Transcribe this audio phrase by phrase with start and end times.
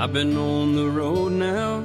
[0.00, 1.82] I've been on the road now,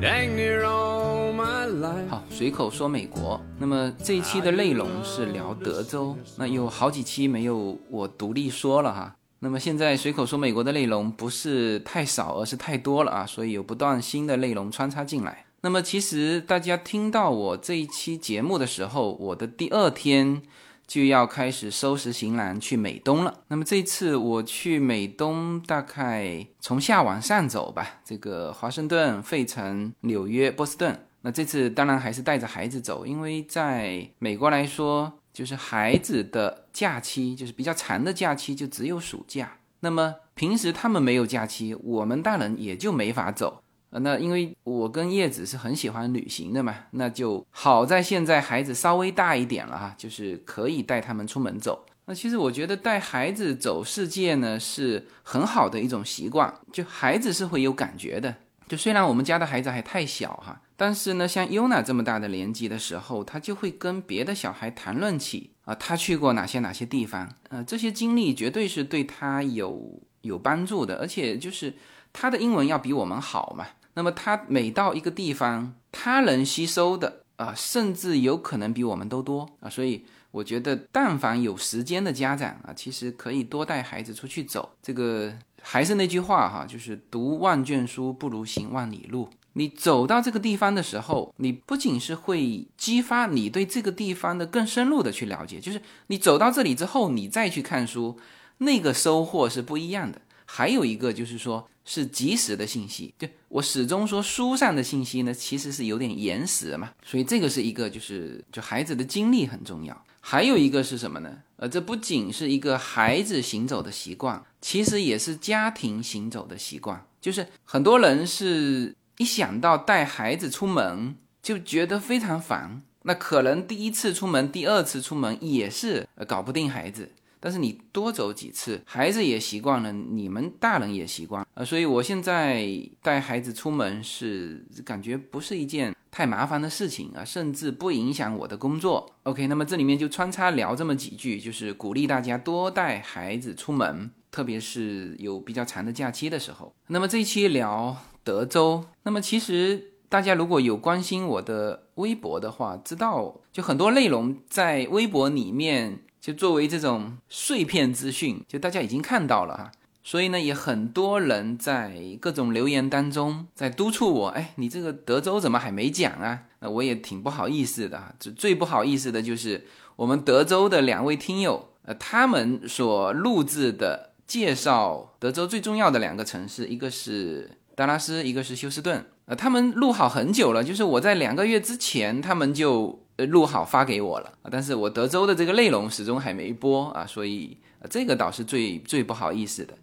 [0.00, 2.08] dang near all my life.
[2.08, 3.38] 好，随口说美国。
[3.58, 9.14] 那么这一期的内容是聊德州，那有好几期没有我独立说了哈。
[9.40, 15.44] 那么现在随口说美国的内容不是太少，而是太多了啊，所以有不断新的内容穿插进来。
[15.60, 20.40] 那么其实大家听到我这一期节目的时候，我的第二天
[20.88, 23.42] 就要开始收拾行囊去美东了。
[23.48, 31.04] 那么这次我去美东，大概从下往上走吧，这个华盛顿、费城、纽约、波士顿。
[31.20, 39.58] 那这次当然还是带着孩子走，因为在美国来说，就是孩子的假期就是比较长的假期，就只有暑假。
[39.80, 43.62] 那么平时他们没有假期，我们大人也就没法走。
[43.90, 51.84] 那因为我跟叶子是很喜欢旅行的嘛，那就好在现在孩子稍微大一点了哈，就是可以带他们出门走。
[52.04, 58.34] 那其实我觉得带孩子走世界呢是很好的一种习惯，就孩子是会有感觉的。
[58.66, 71.74] 就虽然我们家的孩子还太小哈，但是呢，像 Yuna 这么大的年纪的时候，他就会跟别的小孩谈论起啊，他去过哪些哪些地方，呃，这些经历绝对是对他有有帮助的，而且就是
[72.12, 73.66] 他的英文要比我们好嘛。
[73.98, 79.68] 那么他每到一个地方，他能吸收的啊，甚至有可能比我们都多啊。
[79.68, 84.70] 所以我觉得，但凡有时间的家长啊，其实可以多带孩子出去走。
[84.80, 89.28] 这个还是那句话哈，就是读万卷书不如行万里路。
[89.54, 98.16] 你走到这个地方的时候，你不仅是会激发你对这个地方的更深入的去了解，就是你走到这里之后，你再去看书，
[98.58, 100.20] 那个收获是不一样的。
[100.50, 103.14] 还有一个就是说，是及时的信息。
[103.18, 106.90] 就我始终说，书上的信息呢，其实是有点延时嘛。
[107.02, 110.04] 所以这个是一个，就是就孩子的经历很重要。
[110.20, 111.38] 还有一个是什么呢？
[111.56, 117.06] 呃，这不仅是一个孩子行走的习惯，其实也是家庭行走的习惯。
[117.20, 127.10] 就是很多人是一想到带孩子出门就觉得非常烦，那可能第一次出门、第二次出门也是搞不定孩子。
[127.40, 132.68] 但是你多走几次，孩子也习惯了，你们大人也习惯啊，所以我现在
[133.02, 139.14] 带孩子出门是感觉不是一件太麻烦的事情啊，甚至不影响我的工作。
[139.22, 146.74] OK，那么这里面就穿插聊这么几句，就是鼓励大家多带孩子出门，特别是有比较长的假期的时候。
[146.88, 156.00] 那么这一期聊德州，那么其实大家如果有关心我的微博的话，知道就很多内容在微博里面。
[156.20, 166.42] 就作为这种碎片资讯，就大家已经看到了哈，所以呢，也很多人在各种留言当中在督促我，哎，你这个德州怎么还没讲啊？
[166.60, 169.64] 那我也挺不好意思的，最最不好意思的就是
[169.96, 183.04] 我们德州的两位听友，呃，他们所录制的介绍德州最重要的两个城市，一个是达拉斯，一个是休斯顿，呃，他们录好很久了，就是我在两个月之前，他们就。
[183.26, 187.56] 录好发给我了，但是我德州的这个内容始终还没播啊，所以
[187.90, 189.74] 这个倒是最最不好意思的。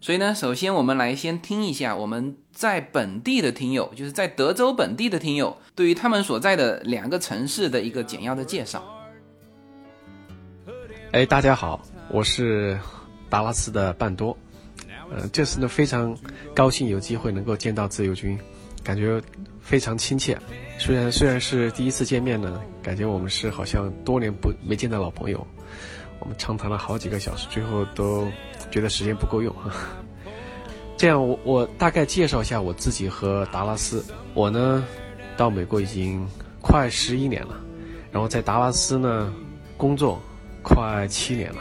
[0.00, 8.84] 所以呢，首先我们来先听一下我们在本地的听友，就是在德州本地的听友，对于他们所在的两个城市的一个简要的介绍。
[11.12, 12.78] 哎，大家好，我是
[13.30, 14.36] 达拉斯的半多，
[15.10, 16.16] 呃，这次呢非常
[16.54, 18.38] 高兴有机会能够见到自由军，
[18.84, 19.20] 感觉
[19.60, 20.38] 非常亲切。
[20.78, 25.44] 虽然虽然是第一次见面呢，感觉我们是好像多年不没见的老朋友。
[26.20, 28.28] 我们畅谈了好几个小时，最后都
[28.70, 29.54] 觉得时间不够用。
[30.96, 34.04] 这样，我我大概介绍一下我自己和达拉斯。
[34.32, 34.84] 我呢，
[35.36, 36.26] 到美国已经
[36.60, 37.60] 快十一年了，
[38.12, 39.32] 然后在达拉斯呢
[39.76, 40.20] 工作
[40.62, 41.58] 快七年了。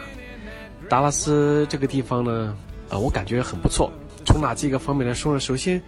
[0.87, 2.55] 达拉斯这个地方呢，
[2.89, 3.91] 啊，我感觉很不错。
[4.25, 5.39] 从哪几个方面来说呢？
[5.39, 5.81] 首先，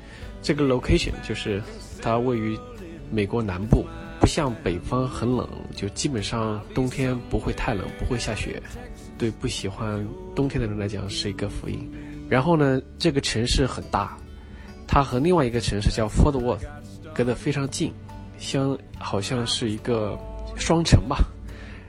[0.46, 1.62] 这个 location 就是
[2.02, 2.58] 它位于。
[3.12, 3.86] 美国南部
[4.20, 8.62] 不像北方很冷，就基本上冬天不会太冷，不会下雪。
[9.16, 10.06] 对不喜欢
[10.36, 11.88] 冬天的人来讲是一个福音。
[12.28, 14.18] 然后呢，这个城市很大，
[14.88, 16.66] 它和另外一个城市叫 Fort Worth
[17.14, 17.94] 隔得非常近，
[18.40, 20.20] 相好像是一个
[20.58, 21.18] 双城吧。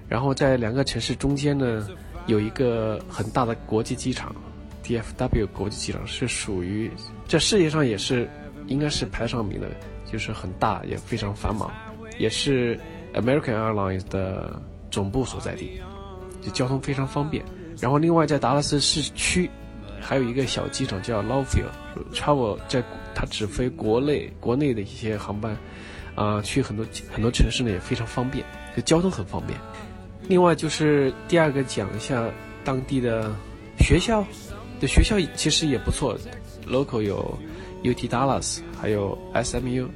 [0.07, 1.89] 然后在两个城市中间呢，
[2.27, 4.37] 有一个很大的国际机场
[4.85, 6.91] ，DFW 国际机场是属于
[7.27, 8.29] 这世界上也是
[8.67, 9.69] 应该是排上名的。
[10.09, 11.69] 就是很大，也非常繁忙，
[12.17, 12.79] 也是
[13.13, 15.81] American Airlines 的总部所在地，
[16.41, 17.45] 就交通非常方便。
[17.81, 19.51] 然后另外在达拉斯市区，
[20.01, 22.85] 还有一个小机场叫 Lowfield，travel 在
[23.17, 25.57] 它只飞国内国内的一些航班，
[26.15, 28.47] 啊，去很多很多城市呢也非常方便，
[28.77, 29.59] 就交通很方便。
[30.29, 32.31] 另外就是第二个讲一下
[32.63, 33.35] 当地的
[33.81, 34.25] 学校，
[34.79, 36.17] 的学校其实也不错。
[36.65, 37.37] local 有
[37.87, 39.87] UT Dallas，还有 SMU。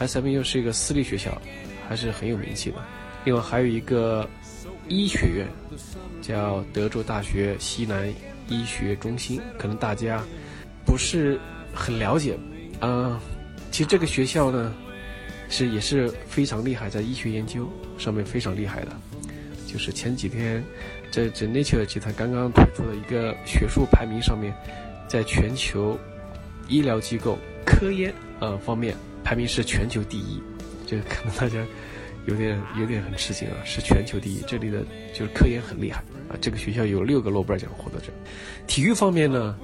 [0.00, 1.40] SMU 是一个私立学校，
[1.88, 2.76] 还是很有名气的。
[3.24, 4.28] 另外还有一个
[4.88, 5.46] 医学院，
[6.20, 8.12] 叫德州大学西南
[8.48, 10.20] 医学中心，可能大家
[10.84, 11.38] 不是
[11.72, 12.36] 很了解。
[12.80, 13.20] 啊，
[13.70, 14.74] 其实这个学校呢，
[15.48, 17.68] 是也是非常厉害，在医学研究
[17.98, 18.92] 上面非常厉害的。
[19.66, 20.64] 就是前几天，
[21.10, 24.54] 这这 Nature 集团刚刚推出的一个学术排名上面，
[25.08, 25.98] 在全球
[26.68, 28.94] 医疗机构科研呃方面。
[29.24, 30.40] 排名是全球第一，
[30.86, 31.62] 就可能大家
[32.24, 34.40] 有点有点很吃惊啊，是全球第一。
[34.46, 34.82] 这里的
[35.12, 38.10] 就是科研很厉害啊，这个学校有六个诺贝尔奖获得者。
[38.66, 39.54] 体育方面呢，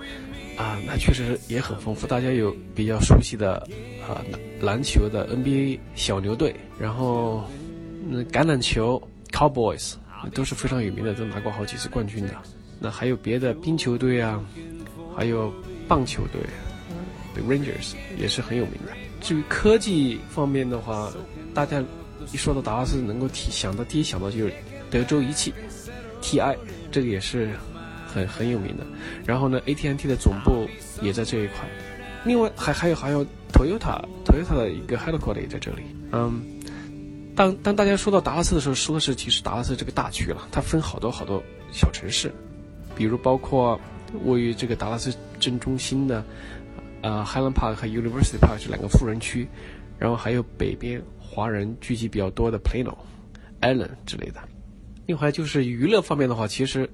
[0.59, 2.07] 啊，那确实也很丰富。
[2.07, 3.55] 大家有比较熟悉的
[4.07, 4.21] 啊
[4.61, 7.43] 篮球的 NBA 小牛队，然后
[8.07, 9.03] 那橄榄球
[9.33, 9.95] Cowboys
[10.35, 12.35] 都是非常有名的，都拿过好几次冠军的。
[12.79, 14.45] 那还有别的冰球队啊，
[15.17, 15.51] 还有
[15.89, 16.43] 棒球队，
[17.35, 18.93] The Rangers 也是很有名的。
[19.21, 21.13] 至于科技方面的话，
[21.53, 21.83] 大家
[22.33, 24.53] 一说到达拉斯，能够提想到第一想到就是
[24.91, 25.53] 德州仪器
[26.23, 26.57] ，TI，
[26.93, 27.51] 这个也是
[28.07, 28.87] 很很有名的。
[29.27, 30.69] 然后呢，AT&T 的总部
[31.03, 31.69] 也在这一块。
[32.25, 35.83] 另外还还有还有 Toyota，Toyota 的一个 headquarter 也在这里。
[36.13, 36.43] 嗯，
[37.35, 41.43] 当当大家说到达拉斯的时候，说的是其实达拉斯这个大区了，它分好多好多
[41.73, 42.31] 小城市，
[42.95, 43.81] 比如包括
[44.25, 46.23] 位于这个达拉斯正中心的。
[47.05, 49.47] 呃，Highland Park 和 University Park 是两个富人区，
[49.99, 52.97] 然后还有北边华人聚集比较多的 Plano、
[53.61, 54.41] Allen 之类的。
[55.05, 56.89] 另外就是娱乐方面的话，其实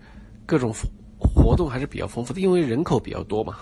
[0.44, 0.74] 各种
[1.16, 3.58] 活动还是比较丰富的，因为人口比较多嘛。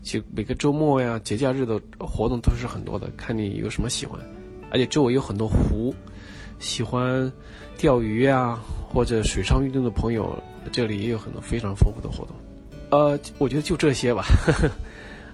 [0.00, 4.18] 其实每个周末呀、节假日的活动都是很多的，看你有什么喜欢。
[4.70, 5.94] 而且周围有很多湖，
[6.58, 7.30] 喜欢
[7.76, 8.58] 钓鱼呀
[8.88, 10.42] 或者水上运动的朋友，
[10.72, 12.34] 这里也有很多非常丰富的活动。
[12.88, 14.22] 呃，我觉得就这些吧。
[14.46, 14.70] 呵 呵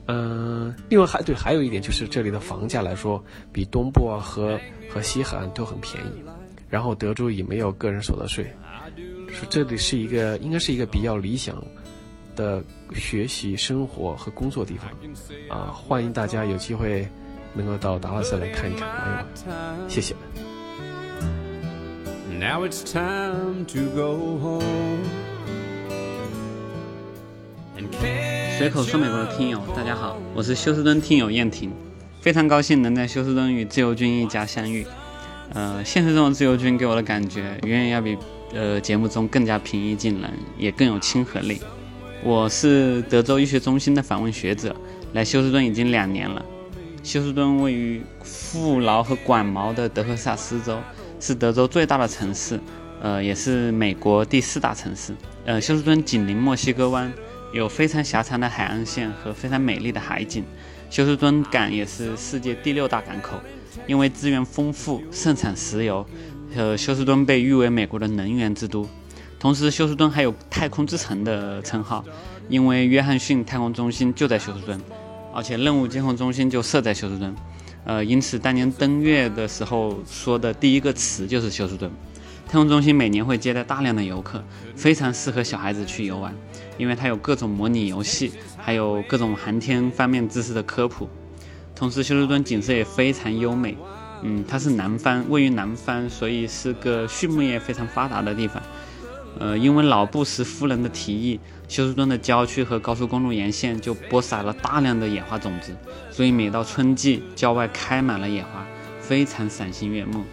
[0.06, 3.23] 嗯，另外还对，还有一点就是这里的房价来说，
[3.53, 4.58] 比东部啊和
[4.91, 6.23] 和西海岸都很便宜。
[6.69, 8.44] 然后德州也没有个人所得税，
[9.29, 11.64] 说这里是一个应该是一个比较理想
[12.35, 12.62] 的
[12.93, 14.91] 学习、生活和工作地方
[15.49, 15.70] 啊！
[15.73, 17.06] 欢迎大家有机会
[17.55, 20.14] 能够到达拉斯来看一看，玩一玩，谢谢。
[22.38, 25.06] Now it's time to go home.
[28.56, 31.70] 随口说美国的听友，大家好，我是休斯敦听友燕婷，
[32.23, 34.87] 非常高兴能在休斯敦与自由军一家相遇。
[35.53, 38.17] 呃，现实中的自由军给我的感觉远远要比
[38.55, 41.61] 呃节目中更加平易近人，也更有亲和力。
[42.25, 44.75] 我是德州医学中心的访问学者，
[45.12, 46.43] 来休斯敦已经两年了。
[47.03, 50.79] 休斯敦位于富饶和广袤的德克萨斯州，
[51.20, 52.58] 是德州最大的城市，
[53.03, 55.14] 呃，也是美国第四大城市。
[55.44, 57.12] 呃，休斯敦紧邻墨西哥湾。
[57.56, 60.44] 有非常狭长的海岸线和非常美丽的海景，
[60.91, 63.41] 休斯敦港也是世界第六大港口，
[63.87, 66.06] 因为资源丰富，盛产石油，
[66.55, 68.87] 呃，休斯敦被誉为美国的能源之都。
[69.38, 72.05] 同时，休斯敦还有太空之城的称号，
[72.50, 74.79] 因为约翰逊太空中心就在休斯敦，
[75.35, 77.35] 而且任务监控中心就设在休斯敦，
[77.87, 81.91] 呃，因此当年登月的时候说的第一个词就是休斯敦。
[82.46, 84.44] 太空中心每年会接待大量的游客，
[84.77, 86.32] 非常适合小孩子去游玩。
[86.78, 91.08] 因为它有各种模拟游戏，还有各种航天方面知识的科普。
[91.74, 93.76] 同时，休斯敦景色也非常优美。
[94.22, 98.62] 嗯，它是南方，位于南方，所以是个畜牧业非常发达的地方。
[99.38, 105.76] 呃，因为老布什夫人的提议，休斯敦的郊区和高速公路沿线就播撒了大量的野花种子，
[106.10, 108.66] 所以每到春季，郊外开满了野花，
[108.98, 110.24] 非常赏心悦目。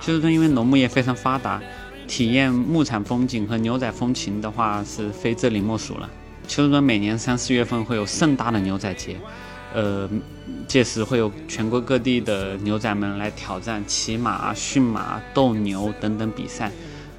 [0.00, 1.60] 休斯敦因为农牧业非常发达。
[2.06, 6.08] 体验牧场风景和牛仔风情的话，是非这里莫属了。
[6.48, 9.16] 休斯敦每年三四月份会有盛大的牛仔节，
[9.74, 10.08] 呃，
[10.68, 16.70] 届时会有全国各地的牛仔们来挑战骑马、驯马、斗牛等等比赛。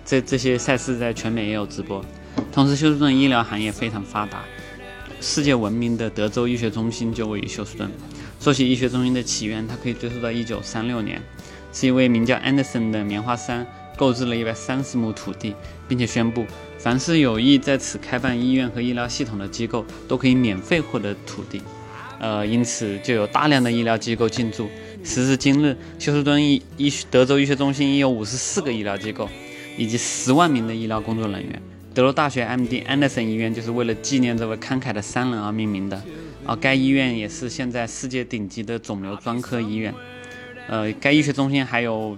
[0.06, 2.04] 这这些赛事在全美也有直播。
[2.54, 4.44] 同时，休斯顿医疗行业非常发达，
[5.20, 7.92] 世界闻名的德州医学中心就位于休斯顿。
[8.40, 11.22] 说起医学中心的起源，它可以追溯到1936年，
[11.74, 13.66] 是一位名叫 Anderson 的棉花商。
[13.98, 15.56] 购置了一百三十亩土地，
[15.88, 16.46] 并且宣布，
[16.78, 21.62] 凡是有意在此开办医院和医疗系统的机构，都可以免费获得土地。
[22.20, 24.70] 呃，因此就有大量的医疗机构进驻。
[25.04, 29.30] 时至今日，休斯敦医医德州医学中心已有五十四个医疗机构，
[29.78, 31.62] 以及十万名的医疗工作人员。
[31.94, 32.84] 德州大学 M.D.
[32.88, 36.02] Anderson 医院就是为了纪念这位慷慨的商人而命名的。
[36.46, 39.94] 而该医院也是现在世界顶级的肿瘤专科医院。
[40.68, 42.18] 呃，该医学中心还有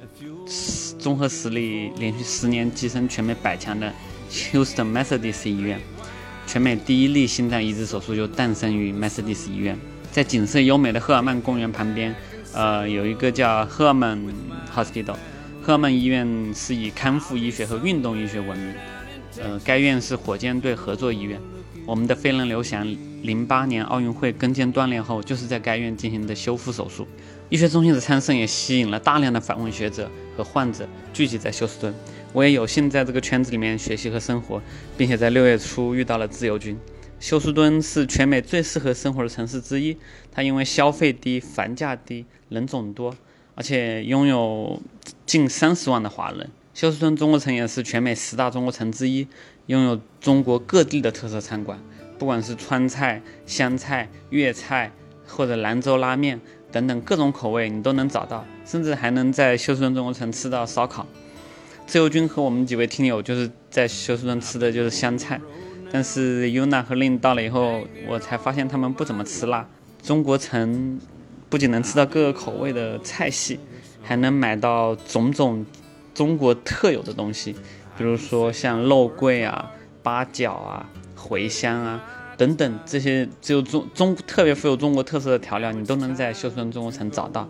[0.98, 3.94] 综合实力连续十年跻身全美百强的
[4.32, 5.80] Houston Methodist 医院，
[6.48, 9.78] 全美第一例心脏移植手术就诞生于 Methodist 医院，
[10.12, 12.16] 在景色优美的赫尔曼公园旁边，
[12.54, 14.20] 呃，有一个叫赫尔曼
[14.76, 15.16] Hospital。
[15.62, 18.74] 赫尔曼医院是以康复医学和运动医学闻名，
[19.38, 21.40] 呃，该院是火箭队合作医院。
[21.86, 22.88] 我们的飞人刘翔，
[23.22, 27.08] 零八年奥运会跟腱断裂后，就是在该院进行的修复手术。
[27.50, 31.92] 医学中心的昌盛也吸引了大量的访问学者和患者聚集在休斯顿。
[32.32, 34.62] 我也有幸在这个圈子里面学习和生活，
[34.96, 36.78] 并且在六月初遇到了自由军。
[37.20, 39.98] 休斯敦是全美最适合生活的城市之一，
[40.32, 43.16] 它因为消费低、房价低、人种多。
[43.56, 44.80] 而且拥有
[45.26, 49.28] 近三十万的华人，休斯敦中国城也是全美十大中国城之一，
[49.66, 51.80] 拥有中国各地的特色餐馆，
[52.20, 54.94] 不管是川菜、湘菜、粤菜
[55.26, 56.40] 或者兰州拉面
[56.72, 61.06] 等等各种口味你都能找到，甚至还能在休斯敦中国城吃到烧烤。
[61.86, 65.40] 自由军和我们几位听友就是在休斯敦吃的就是湘菜，
[65.92, 69.68] 但是 Yuna 和 Lin 到了以后，我才发现他们不怎么吃辣。
[70.04, 71.00] 中国城。
[71.52, 73.60] 不仅能吃到各个口味的菜系，
[74.04, 75.66] 还能买到种种
[76.14, 77.56] 中国特有的东西，
[77.98, 79.72] 比如说像肉桂啊、
[80.04, 82.00] 八角啊、茴香啊
[82.40, 87.46] 等等这些只有中中特别富有中国特色的调料，你都能在休斯顿中国城找到。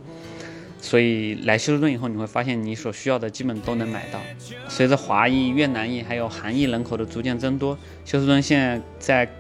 [0.82, 4.20] 所以来休斯顿以后，你会发现你所需要的基本都能买到。
[4.68, 9.32] 随着华裔、越南裔还有韩裔人口的逐渐增多，休斯顿现在在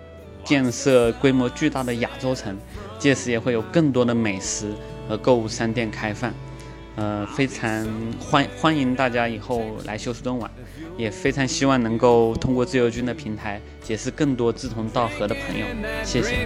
[0.44, 2.56] 建设规模巨大的亚洲城。
[3.00, 4.74] 届时也会有更多的美食
[5.08, 6.34] 和购物商店开放，
[6.98, 7.88] 呃，非常
[8.20, 10.51] 欢欢迎大家以后来休斯顿玩，
[11.00, 15.65] 也非常希望能够通过自由军的平台结识更多志同道合的朋友，
[16.03, 16.46] 谢谢。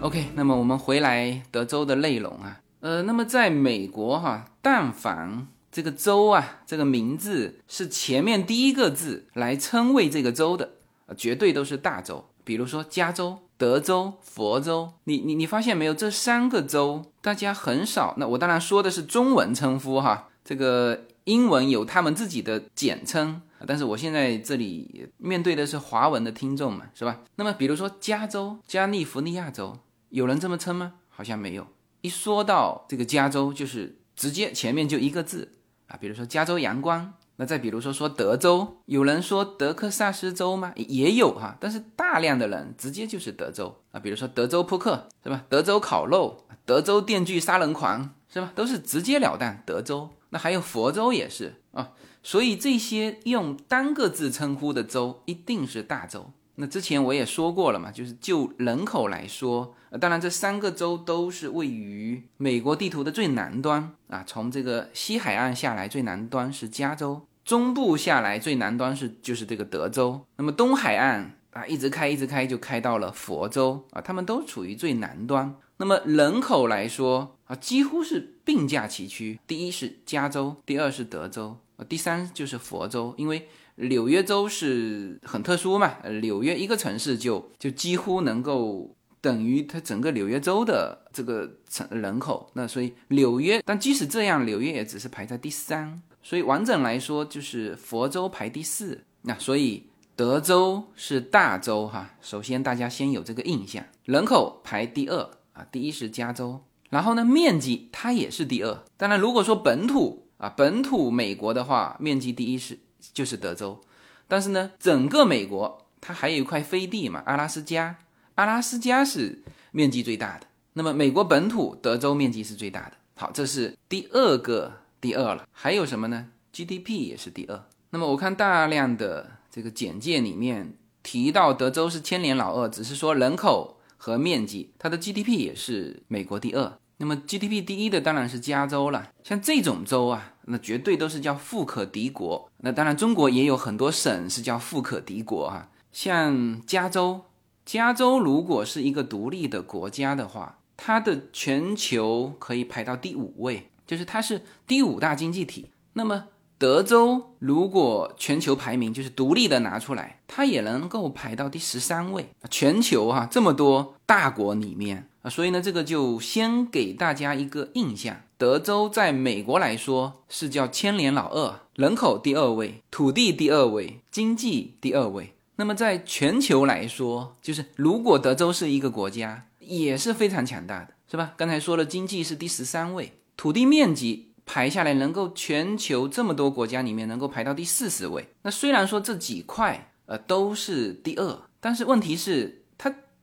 [0.00, 5.48] OK，那么我们回来德州的内容啊，呃，那么在美国哈，但凡。
[5.70, 10.70] 这个州啊，这个名字是前面第一个字来称谓这个州的，
[11.18, 12.24] 绝对都是大州。
[12.44, 15.94] 比如说加州、德州、佛州，你你你发现没有？
[15.94, 18.14] 这三个州大家很少。
[18.18, 23.40] 那我当然说的是中文称呼哈，这个英文有他们自己的简称。
[23.66, 27.20] 但是我现在这里面对的是华文的听众嘛，是吧？
[27.36, 29.78] 那么比如说加州、加利福尼亚州，
[30.10, 30.92] 有人这么称吗？
[31.08, 31.66] 好像没有。
[32.02, 35.52] 一说到这个加州，就是直接前面就一个字。
[35.88, 40.72] 啊，比如说加州阳光，那再比如说说德州，有人说德克萨斯州吗？
[40.76, 45.44] 也有哈，但是大量的人直接就是德州啊，比如说德州扑克是吧？
[45.48, 48.52] 德州烤肉，德州电锯杀人狂是吧？
[48.54, 50.08] 都是直截了当德州。
[50.30, 56.32] 那还有佛州也是啊，所以这些用单个字称呼的州一定是大州。
[56.58, 64.24] 那之前我也说过了嘛，就是就人口来说，当然这三个州都是位于美国地图的最南端啊。
[64.26, 70.24] 从这个西海岸下来，最南端是加州；中部下来最南端是就是这个德州。
[70.36, 75.54] 那么东海岸啊，一直开一直开就开到了佛州啊，他们都处于最南端。
[75.76, 83.46] 那么人口来说啊，几乎是并驾齐驱，第一是加州，第二是德州，第三就是佛州，因为。
[83.76, 85.96] 纽约州是很特殊嘛？
[86.22, 92.50] 纽约一个城市就就几乎能够等于它整个纽约州的这个城人口。
[92.54, 96.00] 那所以纽约，但即使这样，纽约也只是排在第三。
[96.22, 99.04] 所以完整来说，就是佛州排第四。
[99.22, 99.84] 那所以
[100.16, 102.14] 德州是大州哈。
[102.22, 106.62] 首先大家先有这个印象，人口排第二啊，第一是加州。
[106.88, 108.84] 然后呢，面积它也是第二。
[108.96, 112.78] 当然，如果说本土啊，本土美国的话，面积第一是。
[113.16, 113.80] 就是德州，
[114.28, 117.96] 但是呢，整个美国它还有一块飞地嘛，阿拉斯加，
[118.34, 120.46] 阿拉斯加是面积最大的。
[120.74, 122.92] 那么美国本土德州面积是最大的。
[123.14, 124.70] 好，这是第二个
[125.00, 125.48] 第二了。
[125.50, 127.64] 还有什么呢？GDP 也是第二。
[127.88, 136.78] 那么我看大量的这个简介里面提到德州是千年老二，只是说人口和面积，它的 GDP 也是美国第二。
[136.98, 142.50] 那么 GDP 第一的当然是加州了，像这种州啊，那绝对都是叫富可敌国。
[142.58, 147.26] 那当然，中国也有很多省是叫富可敌国啊，像加州，
[147.66, 155.70] 加州如果是一个独立的国家的话，它的全球可以排到第五位，就是它是第五大经济体。
[155.92, 156.24] 那么
[156.58, 162.30] 德州如果全球排名就是独立的拿出来，它也能够排到第十三位。
[162.50, 165.10] 全球哈这么多大国里面。
[165.28, 175.34] 所以呢，这个就先给大家一个印象：德州在美国来说是叫千年老二，人口第二位，土地第二位，经济第二位。
[175.56, 181.32] 那么在全球来说，就是如果德州是一个国家，也是非常强大的，是吧？
[181.36, 188.28] 刚才说了，经济是第十三位，土地面积排下来，能够全球这么多国家里面能够排到第四十位。
[188.42, 192.62] 那虽然说这几块呃都是第二，但是问题是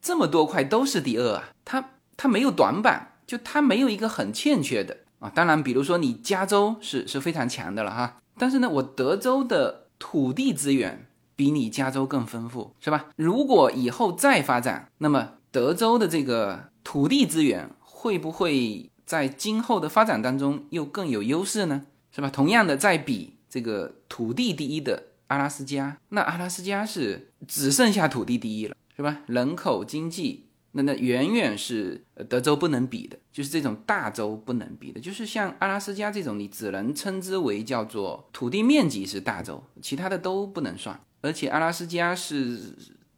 [0.03, 5.31] 这么多块都是第二啊，它它没有短板，就它没有一个很欠缺的啊。
[5.33, 11.07] 当然，比如说你加州是是非常强的了哈，但是呢，我德州的土地资源
[11.37, 13.05] 比你加州更丰富，是吧？
[13.15, 21.83] 如果以后再发展，那么德州的这个土地资源会不会在今后的发展当中又更有优势呢？
[22.11, 22.29] 是吧？
[22.29, 29.21] 同样的，再比这个土地第一的阿拉斯加，那阿拉斯加是只剩下土地第一了，是吧？
[29.27, 40.99] 人口、经济，那那远远是德州不能比的，就是这种大州不能比的，就是像阿拉斯加这种，你只能称之为叫做土地面积是大州，其他的都不能算。
[41.21, 42.59] 而且阿拉斯加是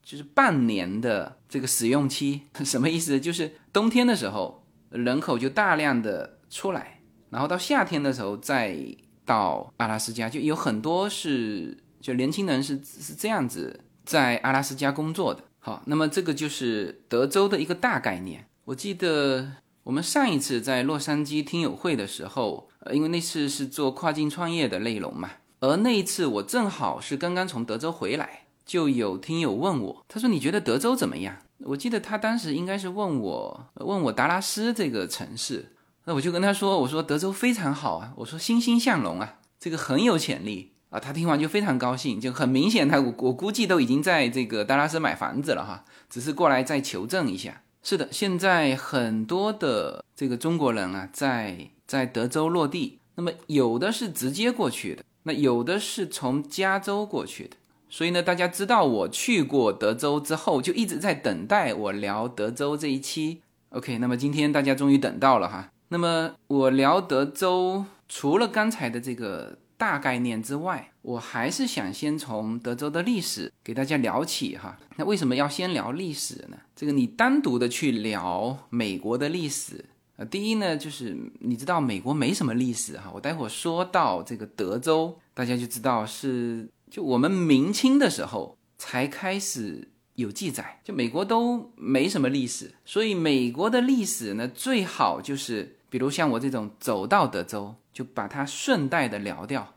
[0.03, 3.19] 就是半年的这个使用期， 什么意思？
[3.19, 7.01] 就是冬天的时候人口就大量的出来，
[7.31, 8.77] 然后到夏天的时候再
[9.25, 15.43] 到阿拉斯加，就有很多是就年轻人是是这样子在阿拉斯加工作的。
[15.59, 18.45] 好，那么这个就是德州的一个大概念。
[18.65, 25.31] 我记得我们上一次在洛杉矶听友会的时候，呃，因为那次是做跨境创业的内容嘛。
[25.59, 31.37] 而那一次我正好是刚刚从德州回来，就有听友问我，他说你觉得德州怎么样？
[31.59, 40.99] 我记得他当时应该是问我，问我达拉斯这个城市，那我就跟他说，我说德州非常好啊，我说欣欣向荣啊，这个很有潜力啊。
[40.99, 47.61] 他听完就非常高兴，就很明显他我我估计都已经在这个达拉斯买房子了哈，只是过来再求证一下。
[47.83, 55.03] 是的，现在很多的这个中国人啊，在在德州落地，那么有的是直接过去的。
[55.27, 57.55] 那有的是从加州过去的，
[57.89, 63.41] 所以呢，大家知道我去过德州之后，就一直在等待我聊德州这一期。
[63.69, 65.71] OK，那么今天大家终于等到了哈。
[65.89, 74.77] 那么我聊德州，除了刚才的这个大概念之外，我还是想先从德州的历史给大家聊起哈。
[74.95, 76.57] 那为什么要先聊历史呢？
[76.75, 79.85] 这个你单独的去聊美国的历史。
[80.17, 99.75] 呃，第一呢，就是你知道美国没什么历史哈，我待会儿说到这个德州，大家就知道是就我们明清的时候才开始有记载，就美国都没什么历史，所以美国的历史呢，最好就是比如像我这种走到德州，就把它顺带的聊掉。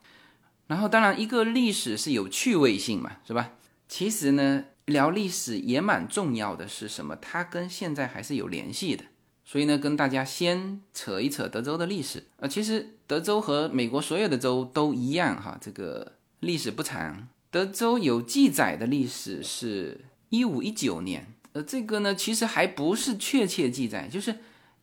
[0.67, 3.53] 然后当然一个历史是有趣味性嘛，是吧？
[3.87, 7.15] 其实呢，聊历史也蛮重要的是什么？
[7.15, 9.05] 它跟现在还是有联系的。
[9.45, 12.49] 所以呢，跟大家先扯一扯德州的历史呃。
[12.49, 17.29] 其实德州和美国所有的州都一样哈，这个历史不长。
[17.53, 20.01] 德州有记载的历史是
[20.31, 24.39] 一五一九年，呃，这个呢其实还不是确切记载，就是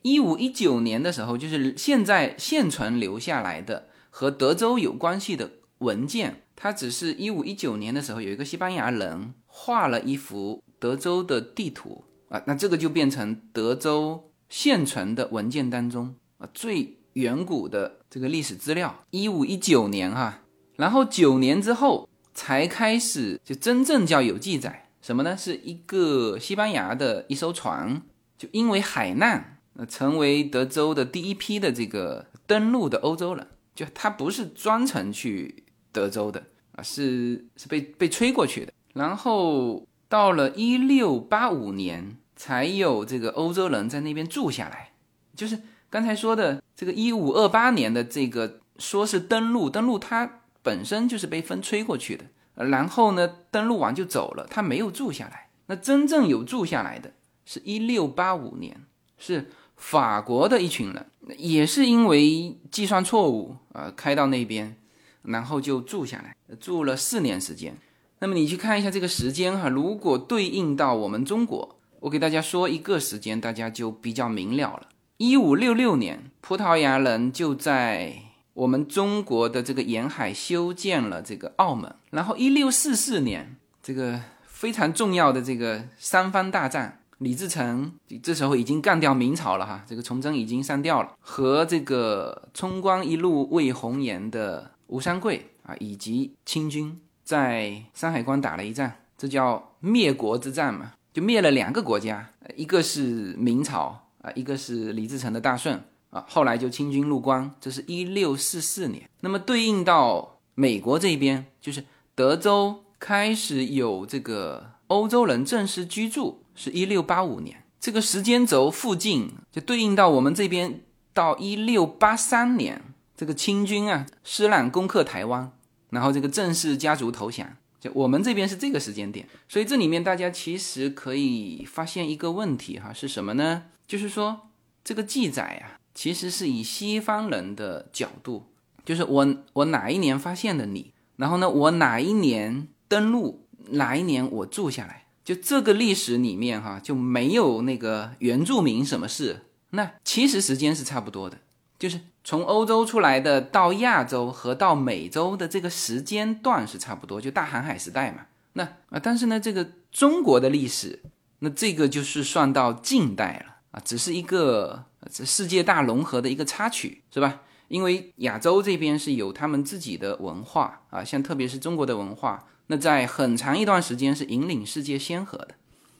[0.06, 14.32] 一五一九年的时候，就是现在现存留下来的和德州有关系的文件，它只是一五一九年的时候有一个西班牙人画了一幅德州的地图啊，那这个就变成德州。
[14.48, 20.44] 现存的文件当中啊，最远古的这个历史资料，一五一九年哈，
[20.76, 25.36] 然后九年之后才开始就真正叫有记载，什么呢？
[25.36, 28.04] 是一个西班牙的一艘船，
[28.38, 36.44] 就因为海难，呃，成为德州的第一批的这个登陆的欧洲人，就他不是专程去德州的
[36.76, 42.18] 啊，是是被被吹过去的，然后到了一六八五年。
[42.38, 44.92] 才有这个欧洲人在那边住下来，
[45.38, 45.58] 就是
[45.90, 55.48] 刚才说的这个一五二八年的这个说是登陆，登陆它本身就是被风吹过去的，然后呢登陆完就走了，他没有住下来。
[55.68, 57.14] 那真正有住下来的
[57.46, 58.84] 是一六八五年，
[59.18, 61.06] 是法国的一群人，
[61.38, 64.76] 也是因为计算错误啊开到那边，
[65.24, 67.78] 然后就住下来，住了四年时间。
[68.20, 71.78] 那么你去看一下这个时间哈，如果对应到我们中国。
[72.02, 74.90] 我给大家说一个时间，大家就比较明了了。
[75.18, 78.14] 一五六六年，葡萄牙人就在
[78.54, 81.96] 我们中国的这个沿海修建了这个澳门。
[82.12, 100.94] 然后一六四四年，这个非常重要的这个三藩大战，李自成这时候已经干掉明朝了哈，这个崇祯已经上吊了，和这个冲冠一怒为红颜的吴三桂啊，以及清军在山海关打了一战，这叫灭国之战嘛。
[101.14, 106.26] 就灭了两个国家，一个是明朝啊，一个是李自成的大顺啊。
[106.28, 109.10] 后来就清军入关，这是一六四四年。
[109.22, 117.64] 那么对应到美国这边，就是德州开始有这个欧洲人正式居住，是一六八五年。
[117.80, 120.82] 这个时间轴附近就对应到我们这边
[121.14, 122.82] 到一六八三年，
[123.16, 125.52] 这个清军啊，施琅攻克台湾，
[125.92, 127.48] 然后这个郑氏家族投降。
[127.80, 133.66] 就我们这边是这个时间点，所以这里面大家其实可以发现一个问题哈，是什么呢？
[133.88, 134.50] 就是说
[134.84, 138.48] 这个记载啊，其实是以西方人的角度，
[138.84, 145.05] 就是我我哪一年发现的你，然后呢，我哪一年登陆，哪一年我住下来。
[145.26, 149.48] 就这个历史里面哈，就没有那个原住民什么事。
[149.72, 151.40] 那其实时间是差不多的，
[151.80, 158.28] 就是从欧洲出来的到亚洲和到美洲的这个时间段是差不多，就大航海时代嘛。
[158.54, 161.02] 那啊，但是呢，这个中国的历史，
[161.40, 167.42] 那这个就是算到近代了啊，只是一个这世界大融合的一个插曲，是吧？
[167.68, 172.46] 因为亚洲这边是有他们自己的文化啊，像特别是中国的文化。
[172.68, 175.56] 那在很长一段时间是引领世界先河的，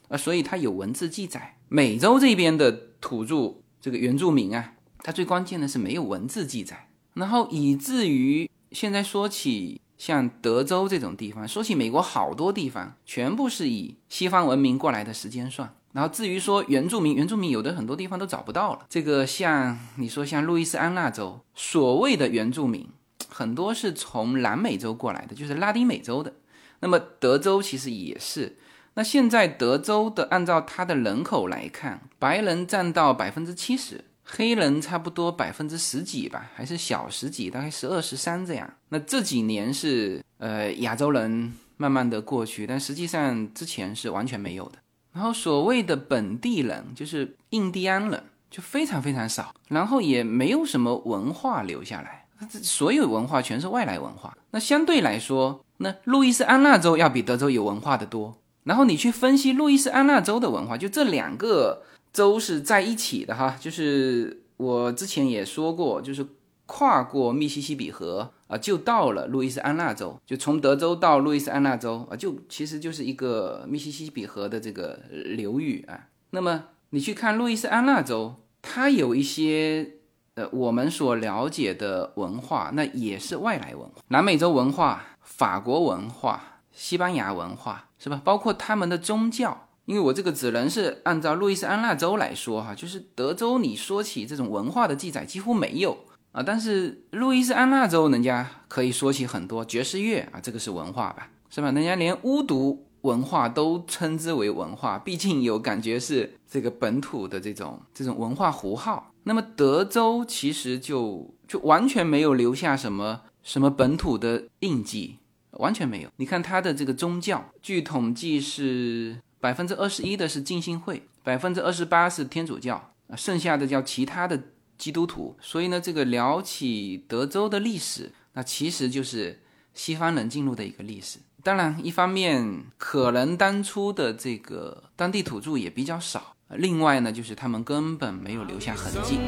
[0.08, 1.56] 啊，所以它有文字记载。
[1.68, 15.72] 美洲这边的土著这个原住民啊，它最关键的是没有文字记载，然后以至于现在说起像德州这种地方，说起美国好多地方，全部是以西方文明过来的时间算。
[15.92, 18.84] 然后至于说原住民，原住民有的很多地方都找不到了。
[18.88, 22.86] 这个像你说像路易斯安那州所谓的原住民，
[23.30, 26.34] 很多是从南美洲过来的，就是拉丁美洲的。
[26.80, 28.56] 那么德州其实也是，
[28.94, 38.72] 那现在德州的按照它的人口来看，白人占到百分之七十，黑人差不多百分之十几吧，还是小十几，大概十二十三这样。
[38.90, 44.78] 那这几年是呃亚洲人慢慢的过去，但实际上之前是完全没有的。
[45.12, 52.25] 然后所谓的本地人就是印第安人，就非常非常少，然后也没有什么文化留下来，
[52.62, 54.36] 所有文化全是外来文化。
[54.50, 55.62] 那相对来说。
[55.78, 61.82] 那路易斯安那州要比德州有文化的多，然后你去分析路易斯安那州的文化，就这两个
[62.14, 66.26] 州是在一起的哈，就是我之前也说过，就是
[66.64, 76.08] 跨过密西西比河啊，就到了路易斯安那州，就从德州到路易斯安那州啊，就其实就是一个密西西比河的这个流域啊。
[76.30, 79.90] 那么你去看路易斯安那州，它有一些
[80.36, 85.04] 呃我们所了解的文化，那也是外来文化，南美洲文化。
[85.22, 88.22] 法国文化、西班牙文化是吧？
[88.24, 95.98] 包括他们的宗教，因为我这个只能是按照路易斯安那州来说哈，就是德州你说起这种文化的记载几乎没有
[96.32, 101.70] 啊，但是路易斯安那州人家可以说起很多爵士乐啊，这个是文化吧，是吧？
[101.72, 109.12] 人家连巫毒文化都称之为文化，毕竟有感觉是这个本土的这种这种文化符号。
[109.26, 115.18] 那么德州其实就就完全没有留下什么什么本土的印记。
[115.58, 116.10] 完全没有。
[116.16, 124.38] 你看他的这个宗教，据统计是百分之二十一的是浸信会，百分之二十八是天主教，剩下的叫其他的
[124.76, 125.34] 基督徒。
[125.40, 129.40] 所以呢，这个聊起德州的历史，那其实就是
[129.72, 131.18] 西方人进入的一个历史。
[131.42, 139.18] 当然，一方面可能当初的这个当地土著也比较少，另外呢，就是他们根本没有留下痕迹。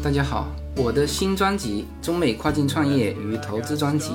[0.00, 4.10] 大家好，我的新专辑《中美跨境创业与投资专辑》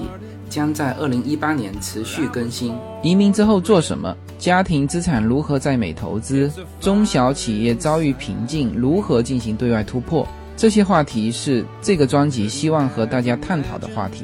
[0.50, 2.74] 将在二零一八年持续更新。
[3.04, 4.16] 移民之后做什么？
[4.40, 6.50] 家庭资产如何在美投资？
[6.80, 10.26] 中小企业遭遇瓶颈，如何进行对外突破？
[10.56, 14.24] 这些话题是这个专辑希望和大家探讨的话题。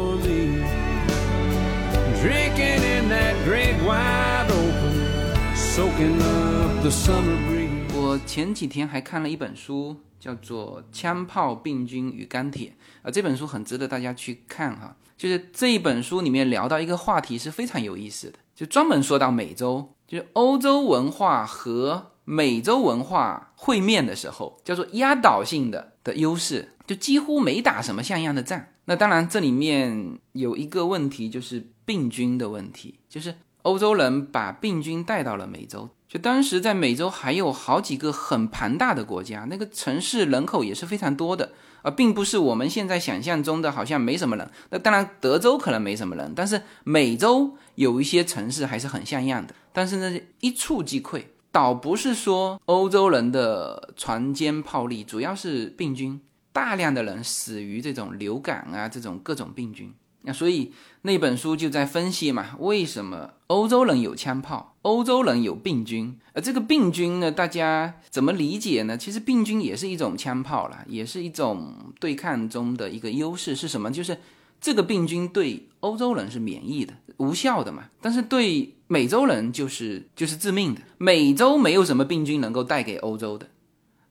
[7.93, 9.95] 我前几天还看了一本书。
[10.21, 12.69] 叫做《枪炮、病菌与钢铁》
[13.01, 14.95] 啊，这本书很值得大家去看哈。
[15.17, 28.63] 就是这一本书里面聊到一个话题是非常有意思的，就专门说到美洲，就是欧洲文化和美洲文化会面的时候，叫做压倒性的的优势，就几乎没打什么像样的仗。
[28.85, 35.89] 那当然，这里面有一个问题，就是病菌的问题，就是欧洲人把病菌带到了美洲。
[36.07, 44.51] 就当时在美洲还有好几个很庞大的国家，那个城市人口也是非常多的啊，并不是我们现在想象中的好像没什么人。
[44.71, 49.55] 那当然，德州可能没什么人，但是美洲有一些城市还是很像样的。
[49.71, 56.19] 但是呢，一触即溃，倒不是说欧洲人的船坚炮利，主要是病菌，
[56.51, 59.93] 大量的人死于这种流感啊，这种各种病菌。
[60.23, 66.15] 那所以那本书就在分析嘛，为什么欧洲人有枪炮，欧洲人有病菌？
[66.33, 68.95] 而这个病菌呢，大家怎么理解呢？
[68.95, 73.89] 其实病菌也是一种枪炮了，也是一种对抗中的一个优势是什么？
[73.91, 74.15] 就是
[74.59, 80.81] 这个病菌对欧洲人是免疫的、无效的嘛，但是对美洲人就是就是致命的。
[80.99, 83.47] 美洲没有什么病菌能够带给欧洲的，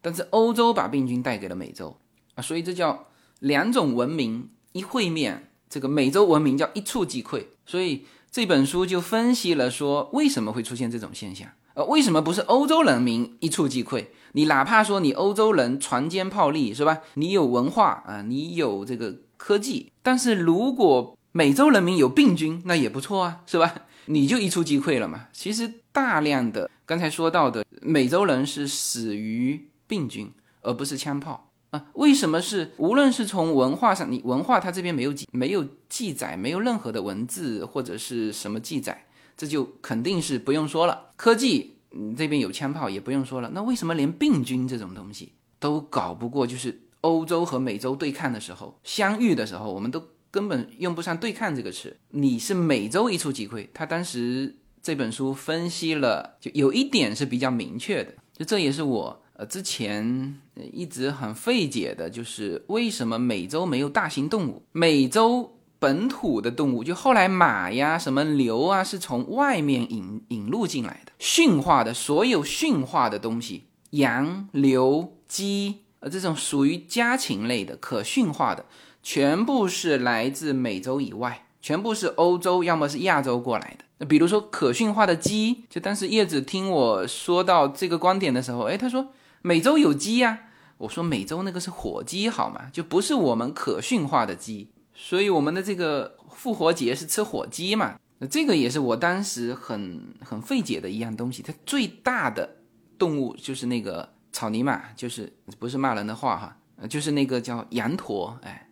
[0.03, 1.97] 但是欧洲把病菌带给了美洲
[2.35, 3.07] 啊，所以这叫
[3.39, 5.47] 两种文明一会面。
[5.71, 14.07] 这个美洲文明叫一触即溃，所以这本书就分析了说为什么会出现这种现象，呃，为什么不是欧洲人民一触即溃？
[14.33, 16.99] 你哪怕说你欧洲人船坚炮利是吧？
[17.15, 23.75] 你有文化啊，你有这个科技，但是如果美洲人民有病菌，那也不错啊，是吧？
[24.07, 25.27] 你就一触即溃了嘛。
[25.33, 31.50] 其实大量的刚才说到的美洲人是死于病菌，而不是枪炮。
[31.71, 39.07] 啊，为什么是无论是从文化上，你文化它这边没有记没有记载，没有任何的文字或者是什么记载，
[39.37, 41.11] 这就肯定是不用说了。
[41.15, 43.51] 科技，嗯，这边有枪炮也不用说了。
[43.55, 46.45] 那为什么连病菌这种东西都搞不过？
[46.45, 50.03] 就是欧洲和美洲对抗的时候，相遇的时候，我们都
[50.33, 51.97] 根本用不上对抗这个词。
[52.11, 59.23] 你是美洲一触即溃，他当时这本书分析了，就有一点是比较明确的，就这也是我。
[59.41, 60.39] 呃，之前
[60.71, 64.63] 一直很费解的就是为什么美洲没有大型动物？
[64.73, 78.67] 美洲本土的动物，就后来马呀、什么牛啊，是从外面引引入进来的，驯化的所有驯化的东西，羊、牛、鸡，呃，这种属于家禽类的可驯化的，
[79.03, 83.87] 全部是来自美洲以外，全部是欧洲，要么是亚洲过来的。
[83.97, 89.07] 那比如说可驯化的鸡，就当时叶子听我说到这个观点的时候，哎，他说。
[89.43, 90.41] 美洲有鸡呀，
[90.79, 92.69] 我说美洲那个是火鸡好吗？
[92.73, 97.99] 就不是我们可驯化的鸡，所以我们的这个复活节是吃火鸡嘛？
[98.19, 101.43] 那这个也是我当时很很费解的一样东西。
[101.43, 102.57] 它最大的
[102.99, 108.69] 动物就是那个草泥马，就是不是骂人的话哈，就是那个叫羊驼，哎，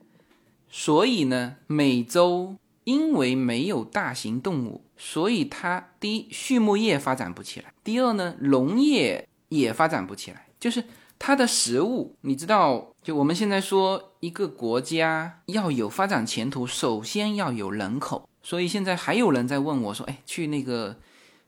[0.68, 10.47] 所以呢，美洲因为没有大型动物，所以它第一畜牧业发展不起来，第二呢，农业也发展不起来。
[10.60, 10.84] 就是
[11.18, 18.28] 它的食物，你知道，就我们现在说一个国家要有发展前途，首先要有人口。
[18.42, 20.96] 所以现在还有人在问我说：“哎，去那个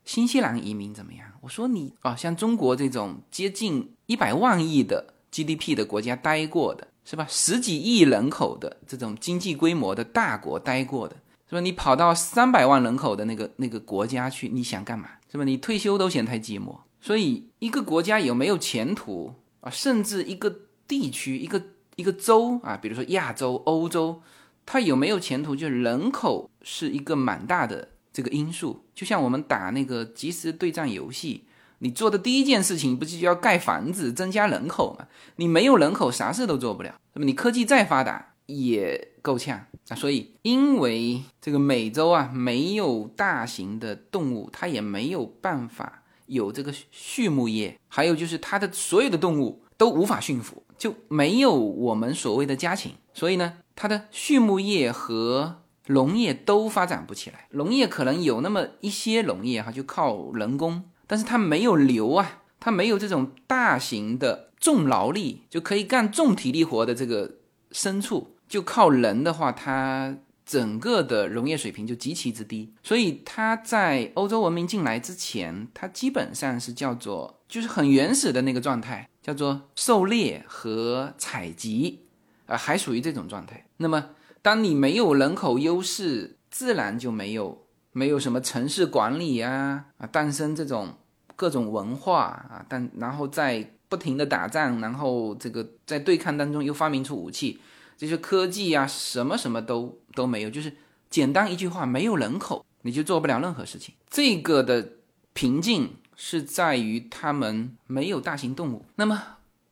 [0.05, 7.27] 新西兰移民怎么样？”我说：“你啊，像中国这种接近一百万亿的 GDP 的国家待过的，是吧？
[7.29, 11.16] 十几亿人口的这种经济规模的大国待过的，
[11.49, 11.61] 是吧？
[11.61, 15.09] 你跑到三百万人口的那个那个国家去，你想干嘛？
[15.31, 15.44] 是吧？
[15.44, 19.70] 你退休都嫌太寂寞。”所以，一个国家有没有前途啊？
[19.70, 21.62] 甚至一个地区、一个
[21.94, 24.20] 一个州啊，比如说亚洲、欧洲，
[24.66, 25.55] 它有没有前途？
[25.55, 28.85] 就是人口是一个蛮大的这个因素。
[28.94, 31.44] 就像我们打那个即时对战游戏，
[31.81, 35.07] 你做的第一件事情不是就要盖房子、增加人口吗？
[35.37, 36.99] 你没有人口，啥事都做不了。
[37.12, 39.94] 那么你科技再发达也够呛啊。
[39.94, 46.00] 所以，因为这个美洲啊没有大型的动物，它也没有办法。
[46.31, 57.49] 有这个畜牧业，还有就是它的所有的动物都无法驯服，就没有我们所谓的家禽，所以呢，它的畜牧业和农业都发展不起来。
[57.51, 67.38] 农业可能有那么一些农业哈，就靠人工，但是它没有牛啊，它没有这种大型的重劳力就可以干重体力活的这个
[67.73, 70.16] 牲畜，就靠人的话，它。
[70.51, 82.01] 整个的农业水平就极其之低，所以它在欧洲文明进来之前，它基本上是叫做就是很原始的那个状态，叫做狩猎和采集，
[82.47, 83.65] 啊，还属于这种状态。
[83.77, 84.09] 那么，
[84.43, 90.97] 当你没有人口优势，自然就没有没有什么城市管理啊啊，诞生这种
[91.37, 97.61] 各种文化啊，但然后在不停的打仗，然后这个在对抗当中又发明出武器。
[98.01, 100.75] 这些科技啊，什么什么都都没有，就是
[101.11, 103.95] 简单一句话，没有人口，你就做不了任何事情。
[104.09, 104.93] 这个的
[105.35, 108.87] 瓶颈是在于他们没有大型动物。
[108.95, 109.23] 那么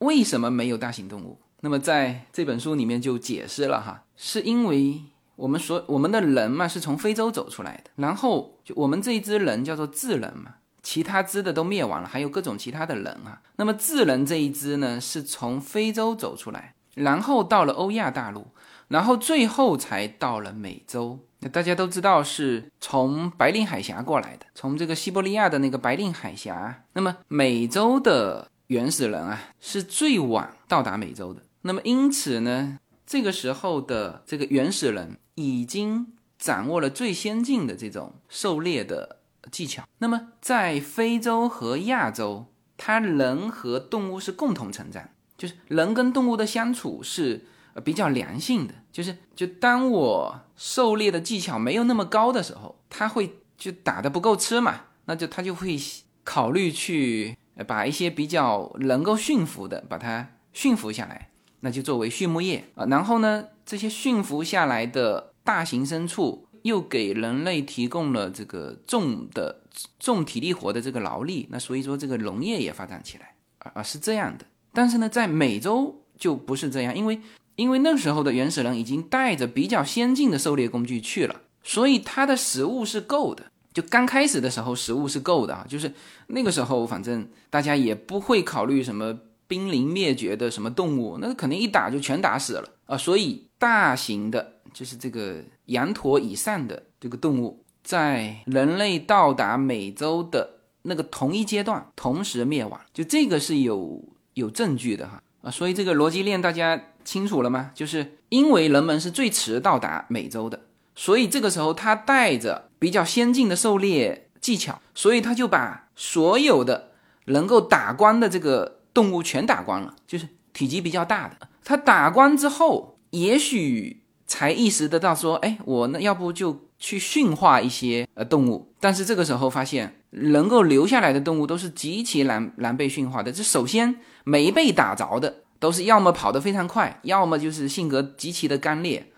[0.00, 1.40] 为什么没有大型动物？
[1.60, 5.00] 那么在这本书里面就解释了哈，是因为
[5.36, 13.40] 我们所我们的人嘛是从非洲走出来的，然后就我们这一支人叫做智人嘛，其他支的都灭亡了，还有各种其他的人啊。
[13.56, 16.74] 那么智人这一支呢，是从非洲走出来。
[16.98, 18.46] 然后到了欧亚大陆，
[18.88, 21.18] 然后最后才到了美洲。
[21.40, 26.84] 那大家都知道是从白令海峡过来的，从这个西伯利亚的那个白令海峡。
[26.94, 31.42] 那么美洲的原始人啊，是最晚到达美洲的。
[31.62, 39.20] 那么因此呢，这个时候的这个原始人已经掌握了最先进的这种狩猎的
[39.52, 39.84] 技巧。
[39.98, 48.74] 那么在非洲和亚洲，它人和动物是共同成长，就是人跟动物的相处是呃比较良性的。
[48.92, 55.78] 就是就当我狩猎的技巧没有那么高的时候，他会就打的不够吃嘛，那就他就会
[56.24, 61.30] 考虑去把一些比较能够驯服的把它驯服下来。
[61.60, 69.62] 那就作为畜牧业啊，然后呢，这些驯服下来的大型牲畜又给人类提供了这个重的
[69.98, 74.44] 重体力活的这个劳力，那所以说这个农业也发展起来啊啊是这样的。
[74.78, 77.20] 但是呢，在美洲就不是这样，因为
[77.56, 83.50] 因为那时候的原始人已经带着比较先进的狩猎工具去了，所以他的食物是够的。
[83.74, 85.92] 就刚开始的时候，食物是够的啊，就是
[86.28, 89.18] 那个时候反正大家也不会考虑什么。
[89.48, 92.98] 濒临灭绝的什么动物，那肯定一打就全打死了啊！
[92.98, 100.50] 所以大型的，就是这个羊驼以上的这个动物，在人类到达美洲的
[100.82, 104.04] 那个同一阶段，同时灭亡，就这个是有
[104.38, 105.50] 有证据的哈啊！
[105.50, 107.70] 所以这个逻辑链大家清楚了吗？
[107.74, 110.62] 就是因为人们是最迟到达美洲的，
[110.94, 116.92] 所以这个时候他带着比较先进的狩猎技巧，所以他就把所有的
[117.26, 118.76] 能够打光的这个。
[118.94, 121.46] 动物全打光了，就是体积比较大的。
[121.62, 128.72] 它打光之后，也许才意识得到说，哎，我那要不就去驯化一些呃动物。
[128.80, 133.30] 但是这个时候发现，能够留下来的动物都是极其难难被驯化的。
[133.30, 139.10] 这首先没被打着的，都是要么跑得非常快，要么就是性格极其的刚烈，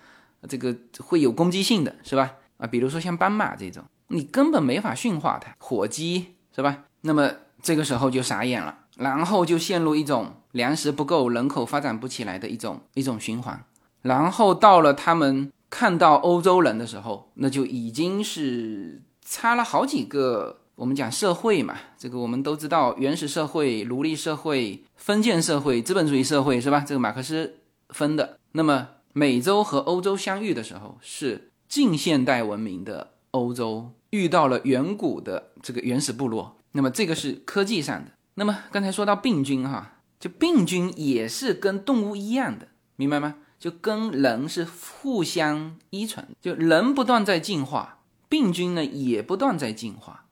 [0.48, 2.34] 这个会有攻击性的是吧？
[2.58, 5.52] 啊，比如说像斑马这种，你根本没法驯化它。
[5.58, 6.84] 火鸡是吧？
[7.00, 7.28] 那么
[7.60, 8.78] 这个时候就傻眼了。
[8.98, 13.64] 然后就陷入一种粮食不够、人口发展不起来的一种一种循环。
[14.02, 20.59] 然后到了他们看到欧洲人的时候，那就已经是差了好几个。
[20.80, 26.80] 我们讲社会嘛，这个我们都知道，原始社会、奴隶社会、封建社会、资本主义社会，是吧？
[26.80, 27.58] 这个马克思
[27.90, 28.38] 分的。
[28.52, 36.56] 那么美洲和欧洲相遇的时候，是近现代文明的欧洲遇到了远古的这个原始部落。
[36.72, 38.12] 那么这个是科技上的。
[38.36, 43.34] 那么刚才说到病菌哈，就病菌也是跟动物一样的，明白吗？
[43.58, 47.98] 就跟人是互相依存，就人不断在进化，
[48.30, 50.24] 病菌呢也不断在进化。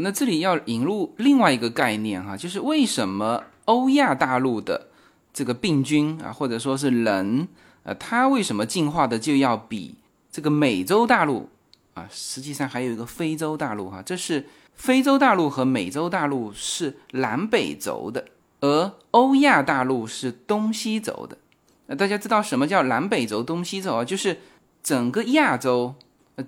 [0.00, 4.88] 那这里要引入另外一个概念哈，就是为什么欧亚大陆的
[5.32, 7.48] 这个病菌啊，或者说是人，
[7.82, 9.94] 呃，它为什么进化的就要比
[10.30, 11.48] 这个美洲大陆
[11.94, 12.08] 啊？
[12.10, 14.46] 实际上还有一个非洲大陆哈，这是。
[14.74, 18.24] 非洲大陆和美洲大陆是南北轴的，
[18.60, 21.36] 而欧亚大陆是东西轴的。
[21.86, 24.04] 那大家知道什么叫南北轴、东西轴啊？
[24.04, 24.40] 就是
[24.82, 25.94] 整个亚洲，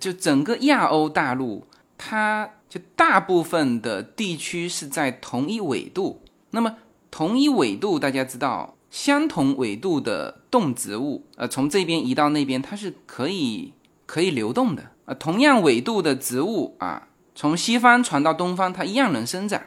[0.01, 6.23] 就整个亚欧大陆，它就大部分的地区是在同一纬度。
[6.51, 6.77] 那么
[7.11, 13.73] 同一纬度，大家知道，相同纬度的动植物，呃，从这边移到那边，它是可以
[14.07, 15.15] 可以流动的啊。
[15.15, 17.09] 同样纬度的植物啊。
[17.37, 19.61] 从西方传到东方，它一样能生长；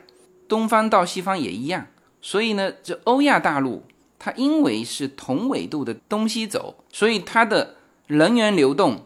[0.48, 1.88] 东方到西方也一样。
[2.22, 3.84] 所以呢，这欧亚大陆
[4.18, 7.76] 它因为是同纬度的东西走，所以它的
[8.08, 9.06] 人员流动，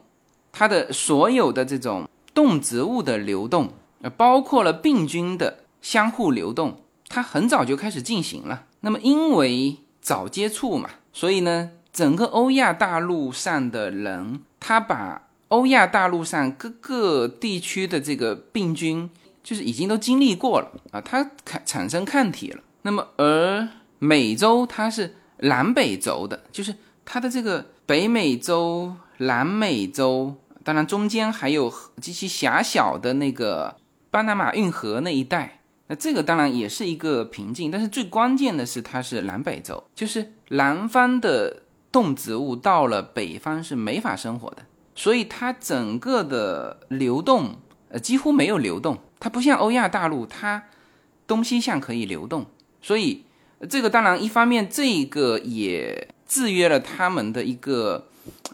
[0.52, 8.66] 它的所有的这种动植物的流动，呃，包括了病菌的相互流动，它很早就开始进行了。
[8.82, 15.24] 那么因为早接触嘛，所以呢，整个欧亚大陆上的人，他把。
[15.52, 19.10] 欧亚大陆上各个地区的这个病菌，
[19.44, 22.64] 就是已经都经历过了啊，它产产生抗体了。
[22.84, 23.68] 那么而
[24.00, 26.74] 美洲它是南北轴的，就是
[27.04, 33.76] 它的这个北美洲、南美洲，当然中间还有极其狭小的那个
[34.10, 35.60] 巴拿马运河那一带。
[35.88, 44.66] 那这个当然也是一个瓶颈，但是最关键的是它是南北洲，就是南方的动植物到了北方是没法生活的。
[44.96, 47.56] 所以它整个的流动，
[47.90, 49.00] 呃，几乎没有流动。
[49.20, 50.64] 它不像欧亚大陆，它
[51.28, 52.46] 东西向可以流动。
[52.82, 53.26] 所以
[53.70, 58.08] 这个当然一方面，这个也制约了他们的一个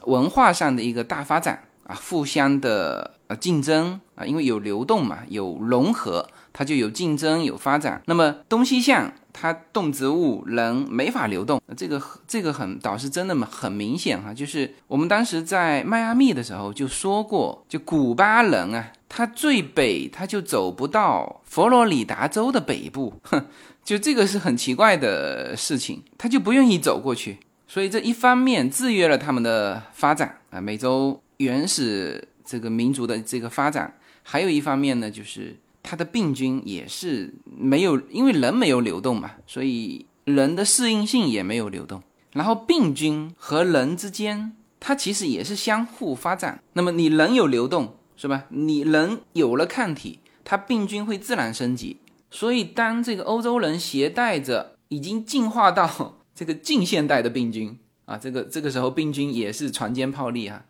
[0.05, 6.27] 文化上的一个大发展啊，互相的呃竞争啊，因为有流动嘛，有融合。
[6.53, 8.01] 它就有竞争有发展。
[8.05, 23.45] 那么东西向它动植物人没法流动，这个这个很倒是真的很明显哈，就是我们当时在迈阿密的时候就说过，就古巴人啊，他最北他就走不到佛罗里达州的北部，哼，
[23.83, 27.37] 就这个是很奇怪的事情，他就不愿意走过去。
[27.67, 33.89] 所以这一方面制约了他们的发展啊，美洲原始这个民族的这个发展；
[34.23, 42.01] 还有一方面呢，就是它的病菌也是没有，因为人没有流动嘛，所以人的适应性也没有流动。
[42.33, 46.61] 然后病菌和人之间，它其实也是相互发展。
[46.73, 48.45] 那么你人有流动是吧？
[48.49, 51.97] 你人有了抗体，它病菌会自然升级。
[52.29, 56.13] 所以当这个欧洲人携带着已经进化到。
[56.37, 57.75] 这个近现代的病菌
[58.05, 60.63] 啊，这个这个时候病菌也是船坚炮利哈。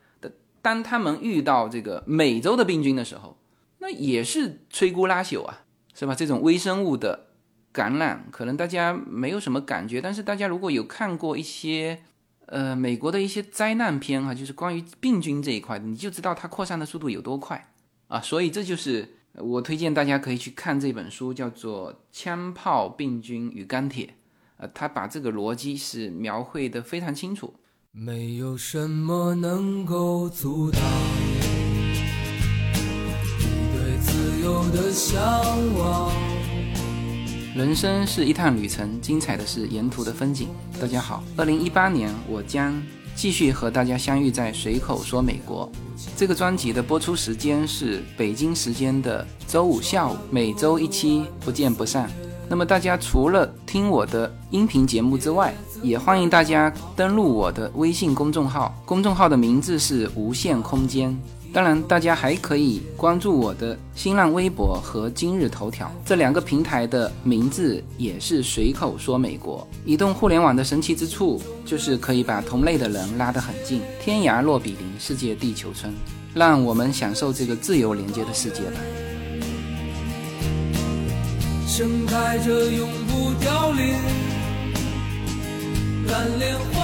[0.67, 3.37] 当他们遇到这个美洲的病菌的时候，
[3.79, 5.63] 那也是摧枯拉朽啊，
[5.93, 6.13] 是吧？
[6.13, 7.27] 这种微生物的
[7.71, 12.01] 感染，可能大家没有什么感觉，但是大家如果有看过一些
[12.47, 17.71] 呃美国的一些灾难片哈，就是关于病菌这一块，你就知道它扩散的速度有多快
[18.09, 18.19] 啊。
[18.19, 24.05] 所以这就是我推荐大家可以去看这本书，叫做《枪炮、病菌与钢铁》。
[24.57, 27.53] 呃，他把这个逻辑是描绘的非常清楚。
[27.99, 30.79] 没有什么能够阻挡
[33.39, 35.19] 你对自由的向
[35.75, 36.11] 往。
[37.55, 40.47] 人生是一趟旅程，精彩的是沿途的风景。
[40.79, 42.79] 大家好，二零一八年我将
[43.15, 45.67] 继续和大家相遇在随口说美国。
[46.15, 52.07] 这个专辑的播出时间是北京时间的周五下午，每周一期，不见不散。
[52.47, 61.17] 那么大家除了听我的音频节目之外，也欢迎大家登录我的微信公众号，公众号的名字是无限空间。
[61.53, 69.65] 当然，大家还可以关注我的新浪微博和今日头条这两个平台的名字也是随口说美国。
[69.85, 75.91] 移动互联网的神奇之处就是可以把同类的人拉得很近，天涯若比邻，世界地球村。
[76.33, 78.79] 让我们享受这个自由连接的世界吧。
[81.65, 83.95] 盛开着永不凋零
[86.07, 86.83] 蓝莲花。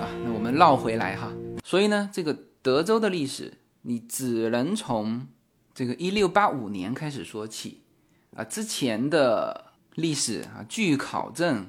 [0.00, 5.26] 啊，那我们绕回来哈，所以呢，这个德州的历史，你只能从
[5.74, 7.82] 这个一六八五年开始说起
[8.36, 11.66] 啊，之前的历史啊，据考证，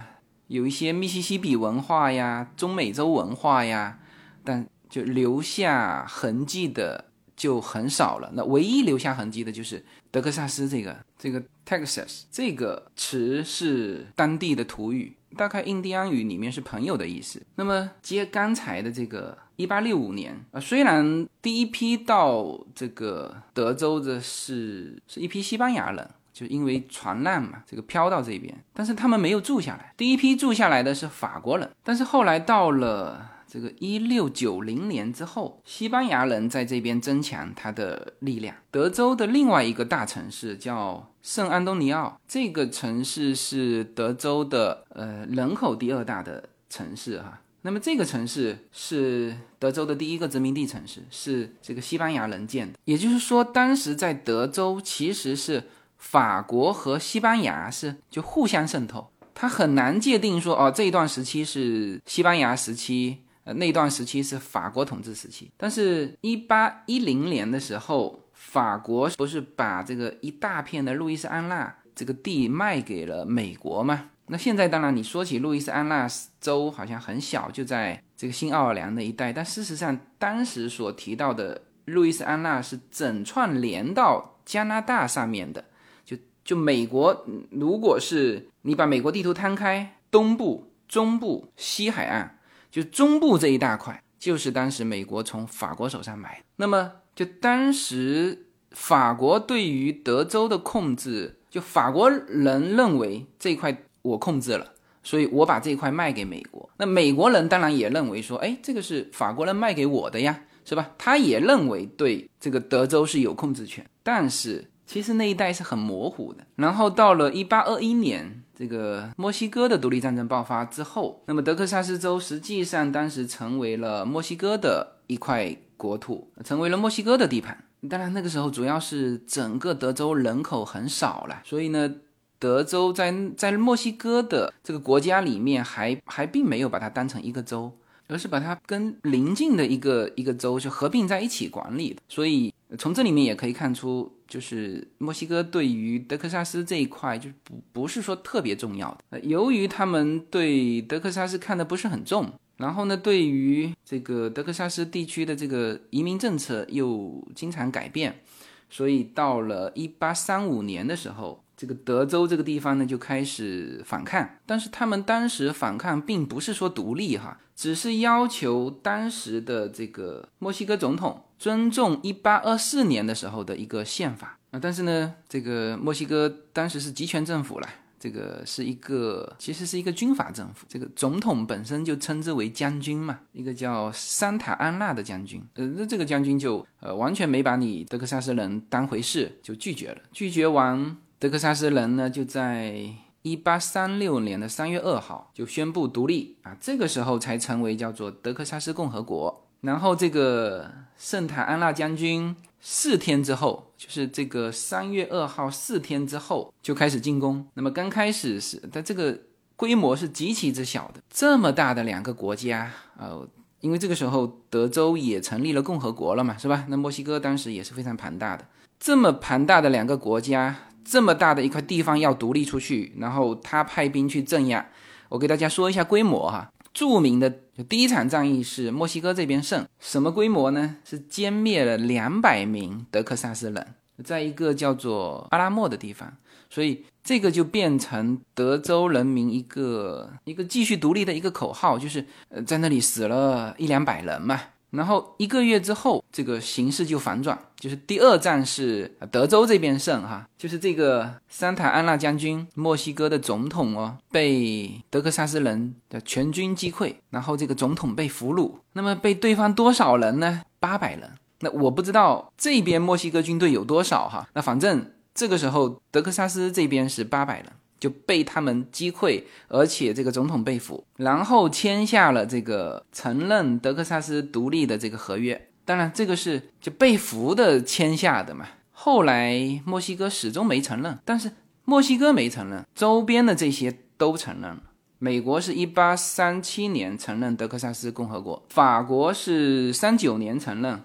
[0.47, 3.99] 有一些密西西比文化呀、中美洲文化呀，
[4.43, 7.05] 但就留下痕迹的。
[7.35, 8.31] 就很少了。
[8.33, 17.41] 那唯一留下痕迹的就是德克萨斯这个这个 Texas 这个词是当地的土语，大概印第安语里面是朋友的意思。
[17.55, 29.93] 那么接刚才的这个一八六五年啊，虽然第一批到这个德州的是是一批西班牙人，就因为船难嘛，这个漂到这边，但是他们没有住下来。
[29.97, 33.31] 第一批住下来的是法国人，但是后来到了。
[33.47, 38.55] 这个一六九零年之后，西班牙人在这边增强他的力量。
[38.71, 47.41] 德州的另外一个大城市叫圣安东尼奥，这个城市是德州的呃人口第二大的城市哈。
[47.61, 52.77] 那么这个城市是德州的第一个殖民地城市，是这个西班牙人建的。
[52.85, 55.63] 也就是说，当时在德州其实是
[55.97, 63.19] 法国和西班牙是就互相渗透，它很难界定说哦这一段时期是西班牙时期。
[63.45, 74.09] 呃，那段时期是法国统治时期，但是，一八一零年的时候，法国不是把这个一大片的路易斯安那这个地卖给了美国吗？
[74.27, 76.07] 那现在当然，你说起路易斯安那
[76.41, 85.63] 州好像很小，就在这个新奥尔良那一带，但事实上，当时所提到的路易斯安那是整串连到加拿大上面的，
[86.03, 92.39] 就就美国，如果是你把美国地图摊开，东部、中部、西海岸。
[92.75, 96.43] 就中部这一大块，就是当时美国从法国手上买。
[96.57, 106.69] 那么，就当时法国对于德州的控制，就法国人认为这块我控制了，所以我把这块卖给美国。
[106.75, 110.91] 那美国人当然也认为说，哎，这个是法国人卖给我的呀，是吧？
[110.97, 113.89] 他也认为对这个德州是有控制权。
[114.03, 116.45] 但是其实那一带是很模糊的。
[116.57, 118.41] 然后到了一八二一年。
[118.57, 127.65] 这个墨西哥的独立战争爆发之后，那么德克萨斯州实际上当时成为了墨西哥的一块国土，成为了墨西哥的地盘。
[127.89, 131.93] 当然，那个时候主要是整个德州人口很少了，所以呢，
[132.39, 137.71] 德州在在墨西哥的这个国家里面还还并没有把它当成一个州，
[138.07, 142.01] 而是把它跟邻近的一个一个州就合并在一起管理的。
[142.07, 149.19] 所以从这里面也可以看出，就是墨西哥对于德克萨斯这一块就不不是说特别重要的。
[149.21, 152.31] 由于他们对德克萨斯看的不是很重。
[152.57, 158.21] 然后呢，对于这个德克萨斯地区的这个移民政策又经常改变，
[158.69, 164.27] 所以到了一八三五年的时候，这个德州这个地方呢就开始反抗。
[164.45, 174.59] 但是他们当时反抗并不是说独立哈，只是要求当时的这个墨西哥总统尊重一八二四年的时候的一个宪法啊。
[174.59, 177.69] 但是呢，这个墨西哥当时是集权政府了。
[177.97, 180.67] 这个是一个，其实是一个军阀政府。
[180.69, 185.41] 这个总统本身就称之为将军嘛，一个叫桑塔安娜的将军。
[185.55, 189.97] 呃，那这个将军就呃完全没把你德克萨斯人当回事，就拒绝了。
[190.11, 192.75] 拒绝完，德克萨斯人呢就在
[193.21, 199.47] 一八三六年的三月二号就宣布独立啊，这个时候才成为叫做德克萨斯共和国。
[199.61, 202.35] 然后这个圣塔安娜将军。
[202.67, 207.45] 四天之后，就是这个三月二号，四天之后就开始进攻。
[207.53, 209.15] 那么刚开始是，但这个
[209.55, 210.99] 规模是极其之小的。
[211.07, 216.65] 这么大的两个国家，呃，因为这个时候德州也成立了共和国了嘛，是吧？
[216.67, 218.43] 那墨西哥当时也是非常庞大的。
[218.79, 220.55] 这么庞大的两个国家，
[220.85, 224.65] 这么大的一块地方要独立出去，然后他派兵去镇压。
[225.09, 226.51] 我给大家说一下规模哈。
[226.73, 227.29] 著名的
[227.69, 230.75] 第一场战役是墨西哥这边胜，什么规模呢？
[230.83, 236.11] 是歼灭了两百名德克萨斯人，在一个叫做阿拉莫的地方，
[236.49, 244.37] 所以这个就变成德州人民一个一个继续独立的一个口号，就是呃在那里死了一两百人嘛。
[244.71, 258.51] 然后一个月之后，这个形势就反转，就是第二战是德州这边胜哈，就是这个桑塔安娜将军，墨西哥的总统哦，被德克萨斯人的全军击溃，然后这个总统被俘虏。
[258.73, 260.43] 那么被对方多少人呢？
[260.59, 261.09] 八百人。
[261.39, 267.51] 那我不知道这边墨西哥军队有多少哈，那反正这个时候德克萨斯这边是八百人。
[267.77, 275.49] 就被他们击溃，而且这个总统被俘，然后签下了这个承认德克萨斯独立的这个合约。
[275.65, 278.45] 当然，这个是就被俘的签下的嘛。
[278.71, 281.31] 后来墨西哥始终没承认，但是
[281.65, 284.61] 墨西哥没承认，周边的这些都承认了。
[284.99, 290.83] 美国是一八三七年承认德克萨斯共和国，法国是三九年承认，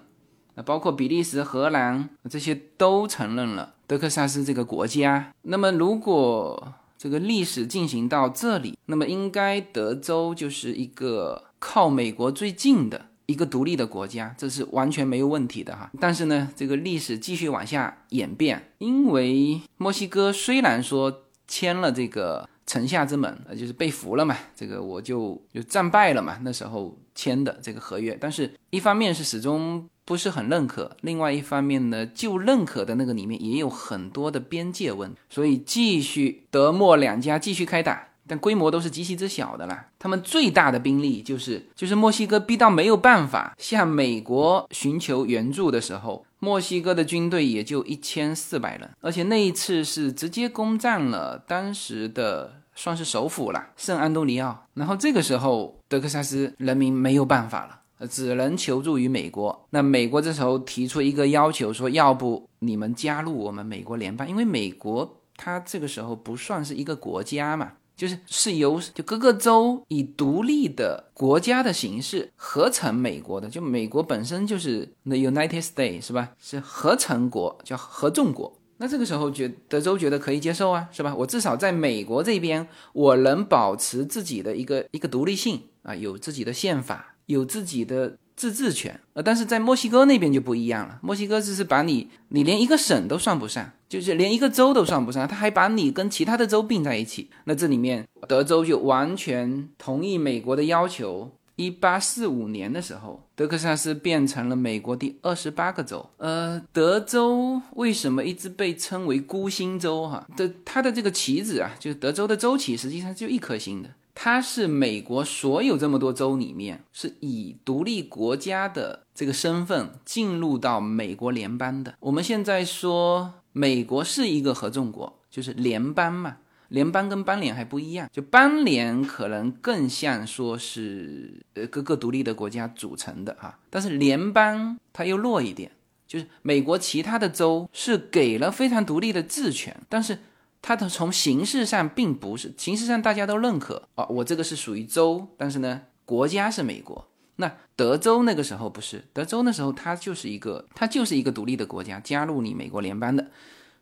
[0.55, 5.31] 那包括比利时、荷兰这些都承认了德克萨斯这个国家。
[5.43, 15.89] 那么如果这个历史进行到这里，那么应该德州就是一个靠美国最近的一个独立的国家，这是完全没有问题的哈。
[15.99, 29.87] 但是呢，这个历史继续往下演变，因为墨西哥虽然说签了这个城下之盟，呃，就是被俘了嘛，这个我就就战败了嘛，那时候签的这个合约，但是一方面是始终。
[30.03, 30.97] 不是很认可。
[31.01, 39.87] 另外一方面呢，就认可的那个里面也有很多的边界问题，所以继续德墨两家继续开打，但规模都是极其之小的啦。
[39.99, 54.65] 他们最大的兵力就是就是墨西哥逼到没有办法向美国寻求援助的时候，墨西哥的军队也就一千四百人，而且那一次是直接攻占了当时的算是首府了圣安东尼奥。
[54.75, 57.79] 然后这个时候德克萨斯人民没有办法了。
[58.09, 59.67] 只能求助于美国。
[59.69, 73.47] 那美国这时候提出一个要求，说要不你们加入我们美国联邦，因为美国它这个时候不算是一个国家嘛，就是是由就各个州以独立的国家的形式合成美国的。
[73.47, 76.31] 就美国本身就是 the United States 是吧？
[76.39, 78.51] 是合成国，叫合众国。
[78.77, 81.13] 那这个时候觉德州觉得可以接受啊，是吧？
[81.15, 87.09] 我至少在美国这边，我能保持自己的一个一个独立性啊，有自己的宪法。
[87.27, 90.99] 有自己的自治权，呃，但是在墨西哥那边就不一样了。
[91.01, 97.29] 墨西哥只是把你，你连一个省都算不上，就是连一个州都算不上，他还把你跟其他的州并在一起。
[97.45, 101.31] 那这里面，德州就完全同意美国的要求。
[101.57, 106.03] 一八四五年的时候，德克萨斯变成了美国第二十八个州。
[106.17, 110.07] 呃，德州为什么一直被称为孤星州？
[110.07, 113.89] 哈，的它的这个旗子啊，就是德州的州旗，实际上就一颗星的。
[114.13, 121.95] 它是美国所有这么多州里面，是以独立国家的这个身份进入到美国联邦的。
[121.99, 126.37] 我们现在说美国是一个合众国，就是联邦嘛。
[126.69, 135.69] 联邦跟邦联还不一样，就邦联可能更像说是呃各个独立的国家组成的哈，但是联邦它又弱一点，
[136.07, 140.19] 就是美国其他的州是给了非常独立的治权，但是。
[140.61, 147.07] 它的从形式上并不是，形式上大家都认可啊，我这个是属于州，但是呢，国家是美国。
[147.37, 153.31] 那德州那个时候不是，德州那时候它就是一个，它就是一个独立的国家，加入你美国联邦的。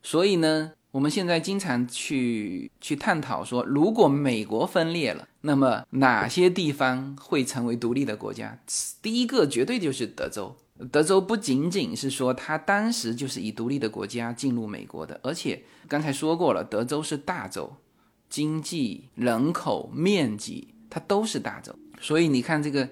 [0.01, 8.57] 所以呢，我们现在经常去去探讨说，如果美国分裂了，那么哪些地方会成为独立的国家？
[9.01, 10.55] 第一个绝对就是德州。
[10.93, 17.73] 德州不仅仅是说它当时就是以独立的国家进入美国的，而且刚才说过了，德州是大州，
[18.29, 21.75] 经济、人口、面积它都是大州。
[21.99, 22.87] 所以你看这个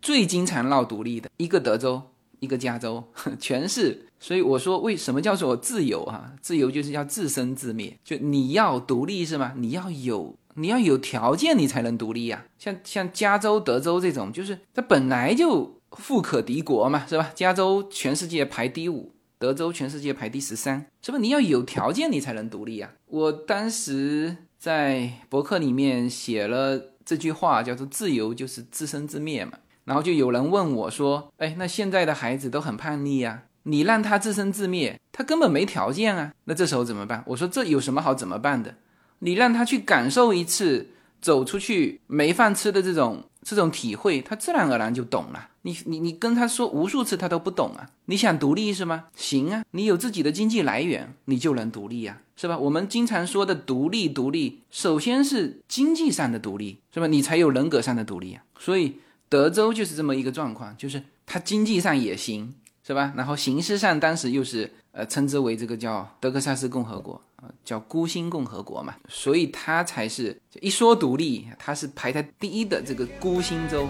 [0.00, 2.02] 最经常闹独立的一个德州，
[2.38, 3.02] 一个加州，
[3.40, 4.06] 全是。
[4.20, 6.34] 所以我说，为什么叫做自由啊？
[6.40, 9.54] 自由就是要自生自灭，就你要独立是吗？
[9.56, 12.44] 你要有你要有条件，你才能独立呀。
[12.58, 17.32] 像像加州、德州这种，就是它本来就富可敌国嘛，是吧？
[17.34, 19.12] 加州全世界排第五，
[19.42, 21.20] 德州全世界排第十三，是不是？
[21.20, 22.92] 你要有条件，你才能独立呀。
[23.06, 29.54] 我当时在博客里面写了这句话，叫做“自由就是自生自灭”嘛。
[29.82, 36.32] 然后就有人问我说：“哎，那现在的孩子都很叛逆呀。”你让他自生自灭，他根本没条件啊。
[36.44, 37.24] 那这时候怎么办？
[37.26, 38.76] 我说这有什么好怎么办的？
[39.18, 40.90] 你让他去感受一次
[41.20, 45.48] 走出去没饭吃的这种这种体会，他自然而然就懂了。
[45.62, 47.90] 你你你跟他说无数次，他都不懂啊。
[48.06, 49.04] 你想独立是吗？
[49.14, 52.58] 行啊，你有自己的经济来源，你就能独立啊，是吧？
[52.58, 57.06] 我们经常说的独立，独立，首先是经济上的独立，是吧？
[57.06, 58.42] 你才有人格上的独立啊。
[58.58, 58.96] 所以
[59.28, 62.54] 德州就是这么一个状况，就是他经济上也行。
[62.84, 63.12] 是吧？
[63.16, 73.88] 然后形式上当时又是呃称之为这个叫德克萨斯共和国啊，叫孤星共和国嘛，所以它才是一说独立，它是排在第一的这个孤星州。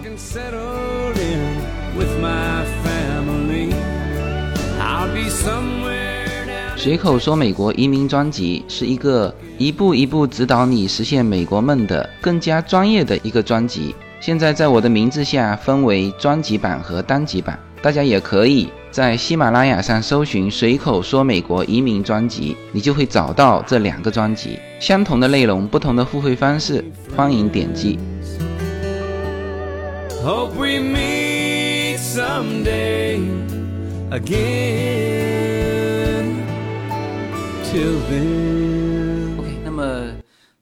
[6.75, 18.71] 随口说美国移民专辑是一个一步一步指导你实现美国梦的更加专业的一个专辑，现在在我的名字下分为专辑版和单集版，大家也可以。
[18.89, 26.81] 在喜马拉雅上搜寻“随口说美国移民”专辑，你就会找到这两个专辑，相同的内容，不同的付费方式，
[27.13, 27.99] 欢迎点击。
[30.23, 33.19] hope we meet someday
[34.11, 34.37] again
[37.65, 40.13] to be OK，那么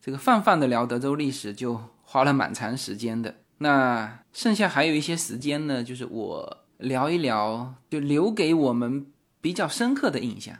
[0.04, 6.58] 这个泛泛的聊德州历史就花了蛮长时间的，那剩下还有一些时间呢，就是我。
[6.82, 9.06] 聊一聊，就留给我们
[9.40, 10.54] 比较深刻的印象。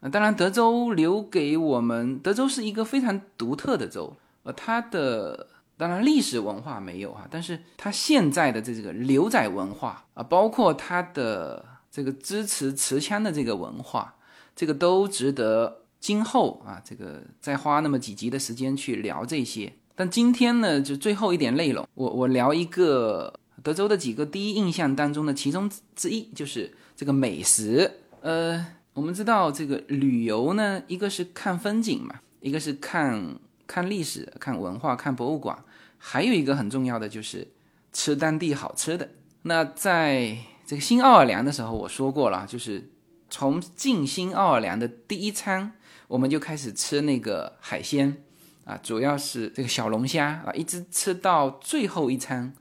[0.00, 4.16] 啊，当然，德州留给我们，德州是一个非常独特的州。
[4.42, 14.14] 呃，它的当然历史文化没有哈，但是它现在的这个牛仔文化啊，包括它的这个支持持枪的这个文化，
[14.56, 19.72] 这个都值得今后啊，这个再花那么几集的时间去聊这些。
[19.94, 23.32] 但今天呢，就最后一点内容，我我聊一个。
[23.62, 27.90] 德州的几个第一印象当中的其中之一就是这个美食。
[28.20, 33.36] 呃，我们知道这个旅游呢，一个是看风景嘛，一个是看
[33.66, 35.56] 看历史、看文化、看博物馆，
[35.98, 37.46] 还有一个很重要的就是
[37.92, 39.08] 吃当地好吃的。
[39.42, 40.36] 那在
[40.66, 42.90] 这个新奥尔良的时候，我说过了，就是
[43.30, 45.72] 从进新奥尔良的第一餐，
[46.08, 48.22] 我们就开始吃那个海鲜
[48.64, 52.52] 啊，主要是这个小龙虾啊，一直吃到最后一餐。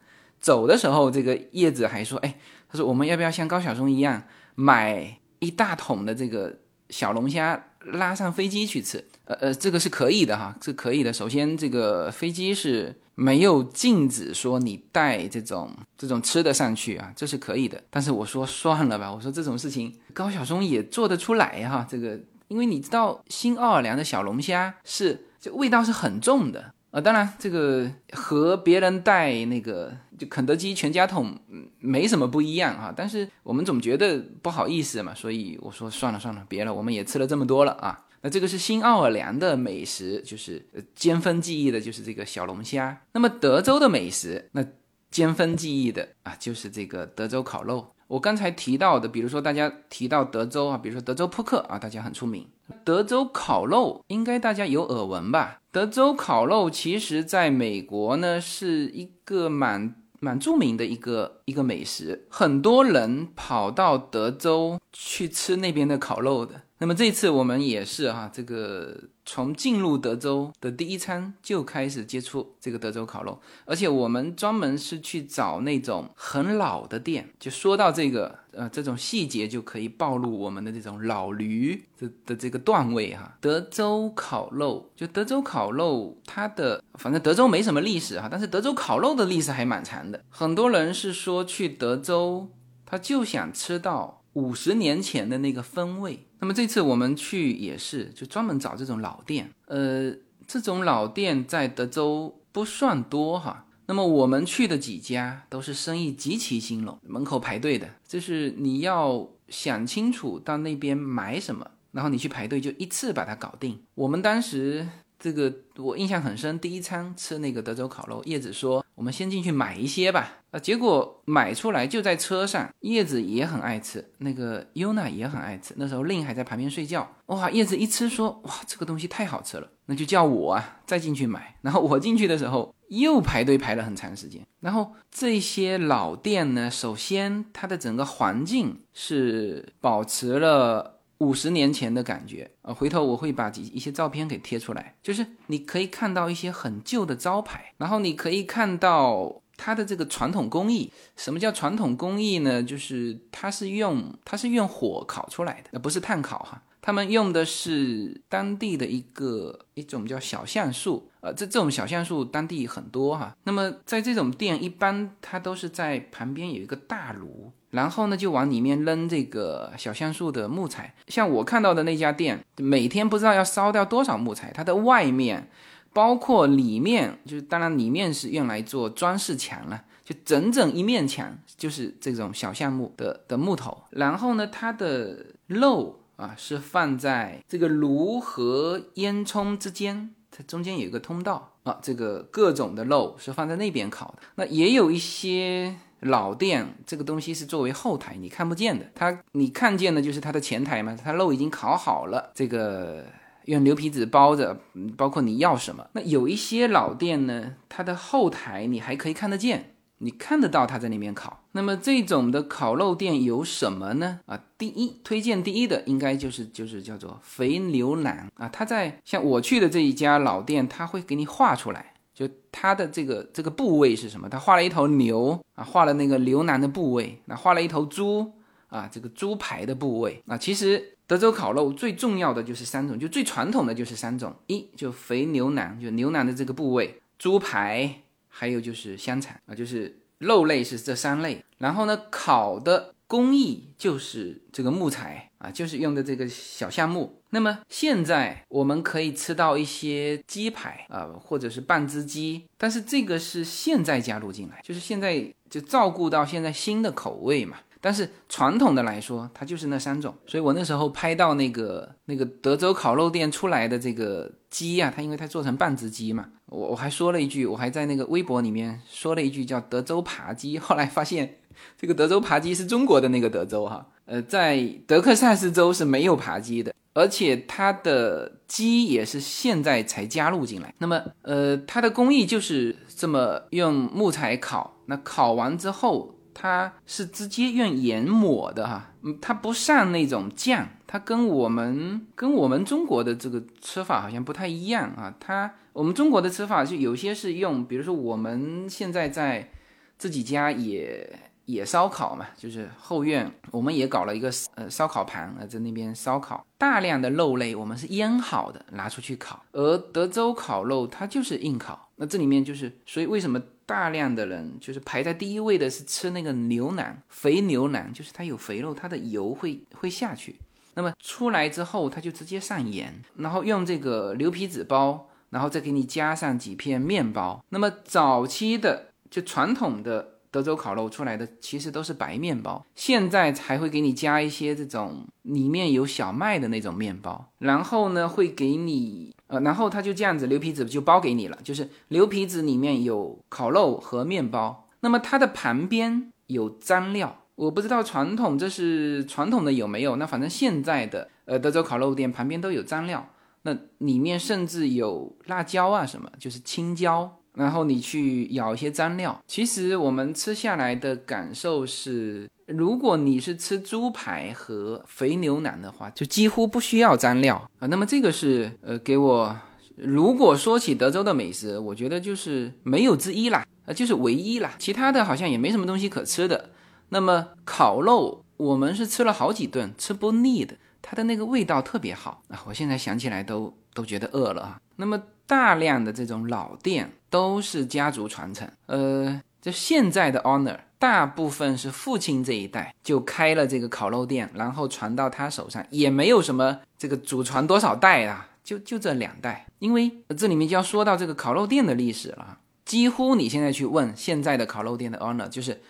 [0.41, 2.35] 走的时候，这个叶子还说：“哎，
[2.67, 4.23] 他说我们要不要像高晓松一样
[4.55, 6.57] 买一大桶的这个
[6.89, 9.05] 小龙虾拉上飞机去吃？
[9.25, 11.13] 呃呃，这个是可以的哈，是可以的。
[11.13, 17.81] 首先，这个飞机是没有禁止说你带这种这种吃的上去啊，这是可以的。
[17.89, 21.87] 但是我说算了吧，我说这种事情高晓松也做得出来哈。
[21.89, 31.35] 这个，因为你知道新奥尔良的小龙虾是这味道是很重的。”呃，当然，这个和别人带那个就肯德基全家桶
[31.79, 32.93] 没什么不一样啊。
[32.95, 38.05] 但是我们总觉得不好意思嘛，所以我说算了算了，别了，我们也吃了这么多了啊。
[38.21, 40.63] 那这个是新奥尔良的美食，就是
[40.93, 43.01] 尖峰记忆的，就是这个小龙虾。
[43.13, 44.63] 那么德州的美食，那
[45.09, 47.95] 尖峰记忆的啊，就是这个德州烤肉。
[48.07, 52.47] 我刚才提到的，比如说大家提到德州啊，比如说德州扑克啊，大家很出名。
[52.83, 55.59] 德州烤肉应该大家有耳闻吧？
[55.71, 66.61] 德州烤肉其实在美国呢是一个蛮蛮著名的一个一个美食，很多人跑到德州去吃那边的烤肉的。
[66.81, 77.29] 那么这次我们也是哈，这个从进入德州的第一餐就开始接触这个德州烤肉，而且我们专门是去找那种很老的店。
[77.39, 83.37] 就说到这个，呃，这种细节就可以暴露我们的这种老驴的的这个段位哈。
[83.39, 90.19] 德州烤肉，就德州烤肉，它的反正德州没什么历史哈，但是德州烤肉的历史还蛮长的。
[90.29, 92.49] 很多人是说去德州，
[92.87, 94.20] 他就想吃到。
[94.33, 99.51] 五十年前的那个风味，那么这次我们去也是，就专门找这种老店。
[99.65, 100.13] 呃，
[100.47, 103.65] 这种老店在德州不算多哈。
[103.87, 113.79] 那么我们去的几家都是生意极其兴隆，门口排队的，就是你要想清楚到那边买什么，然后你去排队就一次把它搞定。
[113.95, 114.87] 我们当时。
[115.21, 140.97] 这个我印象很深，第一餐吃那个德州烤肉，叶子说我们先进去买一些吧，啊，结果买出来就在车上，叶子也很爱吃，那个优娜也很爱吃，那时候令还在旁边睡觉，哇，叶子一吃说哇这个东西太好吃了，那就叫我啊再进去买，然后我进去的时候又排队排了很长时间，然后这些老店呢，首先它的整个环境是保持了。
[141.21, 150.91] 五十年前的感觉啊，回头我会把几一些照片给贴出来，就是你可以看到一些很旧的招牌，然后你可以看到它的这个传统工艺。
[151.15, 152.63] 什么叫传统工艺呢？
[152.63, 156.63] 就是它是用它是用火烤出来的，呃，不是炭烤哈。
[156.81, 163.37] 他们用的是当地的一个一种叫小橡树，呃，这这种小橡树当地很多哈。
[163.43, 170.93] 那么在这种店，一般它都是在旁边有一个大炉，然后呢就往里面扔这个小橡树的木材。
[171.07, 175.49] 像我看到的那家店，每天不知道要烧掉多少木材，它的外面，
[175.91, 183.83] 包括里面，就是当然里面是用来做装饰墙了，就整整一面墙就是这种小橡木的的木头。
[183.89, 185.97] 然后呢，它的肉。
[186.17, 191.79] 啊，是放在这个炉和烟囱之间，它中间有一个通道啊。
[191.81, 194.17] 这个各种的肉是放在那边烤的。
[194.35, 198.85] 那也有一些老店，这个东西是作为后台，你看不见的。
[198.93, 203.05] 它你看见的就是它的前台嘛，它肉已经烤好了，这个
[203.45, 204.59] 用牛皮纸包着，
[204.97, 205.87] 包括你要什么。
[205.93, 209.67] 那有一些老店呢，它的后台你还可以看得见。
[210.03, 214.21] 你看得到它在那边烤，那么这种的烤肉店有什么呢？
[214.25, 218.49] 啊，第一推荐第一的应该就是就是叫做肥牛腩啊。
[218.49, 221.90] 它在像我去的这一家老店，他会给你画出来，
[222.27, 224.29] 就他的这个这个部位是什么？
[224.29, 228.31] 他画了一头牛啊，画了那个牛腩的部位，那画了一头猪
[228.69, 230.37] 啊，这个猪排的部位啊。
[230.37, 238.01] 其实德州烤肉最重要的就是三种，就最传统的就是三种：一就肥牛腩，就牛腩的这个部位；猪排。
[238.33, 247.21] 还有就是香肠啊，就是肉类是这三类，然后呢，烤的工艺就是这个木材啊，就是用的这个小橡木。
[247.31, 257.57] 那么现在我们可以吃到一些鸡排啊，或者是半只鸡，但是这个是现在加入进来，就是现在就照顾到现在新的口味嘛。
[257.81, 260.13] 但是传统的来说，它就是那三种。
[260.27, 270.57] 所以我那时候拍到那个那个德州烤肉店出来的这个鸡啊，它因为它做成半只鸡嘛，我我还说了一句，我还在那个微博里面说了一句叫德州扒鸡。
[270.59, 271.39] 后来发现
[271.75, 280.71] 这个德州扒鸡是中国的那个德州哈，呃，在德克萨斯州是没有扒鸡的，而且它的鸡也是现在才加入进来。
[280.77, 286.15] 那么呃，它的工艺就是这么用木材烤，那烤完之后。
[286.33, 295.13] 它是直接用盐抹的哈，嗯，它不上那种酱，它跟我们跟我们中国的这个吃法好像不太一样啊。
[295.19, 299.51] 它我们中国的吃法就有些是用，比如说我们现在在
[299.97, 313.41] 自己家也也烧烤嘛，就是后院我们也搞了一个呃烧烤盘啊，在那边烧烤，大量的肉类我们是腌好的拿出去烤，而德州烤肉它就是硬烤，那这里面就是所以为什么？
[313.65, 320.35] 大量的人就是排在第一位的是吃那个牛腩，肥牛腩，就是它有肥肉，它的油会会下去。
[320.73, 327.43] 那么出来之后，它就直接上盐，然后用这个牛皮纸包，然后再给你加上几片面包。
[327.49, 339.13] 那么早期的就传统的德州烤肉出来的其实都是白面包，现在才会给你加一些这种里面有小麦的那种面包，然后呢会给你。
[339.31, 353.07] 呃，然后他就这样子，牛皮纸就包给你了，就是牛皮纸里面有烤肉和面包，那么它的旁边有蘸料，我不知道传统这是传统的有没有，那反正现在的呃德州烤肉店旁边都有蘸料，
[353.43, 359.21] 那里面甚至有辣椒啊什么，就是青椒然后你去舀一些蘸料。
[359.27, 367.67] 其实我们吃下来的感受是，如果你是吃猪排和肥牛腩的话，就几乎不需要蘸料啊。
[367.67, 369.37] 那么这个是呃给我，
[369.75, 376.49] 如果说起德州的美食，我觉得就是没有之一啦，呃就是唯一啦，其他的好像也没什么东西可吃的。
[376.89, 382.43] 那么烤肉，我们是吃了好几顿，吃不腻的，它的那个味道特别好啊！
[382.45, 384.59] 我现在想起来都都觉得饿了啊。
[384.75, 385.01] 那么
[385.31, 399.47] 大量的这种老店都是家族传承，呃，就现在的 Honor 大部分是父亲这一代就开了这个烤肉店，然后传到他手上，也没有什么这个祖传多少代啊，就就这两代。
[399.59, 405.61] 因为这里面就要说到这个烤肉店的历史了，几乎你现在去问现在的烤肉店的 Honor，就是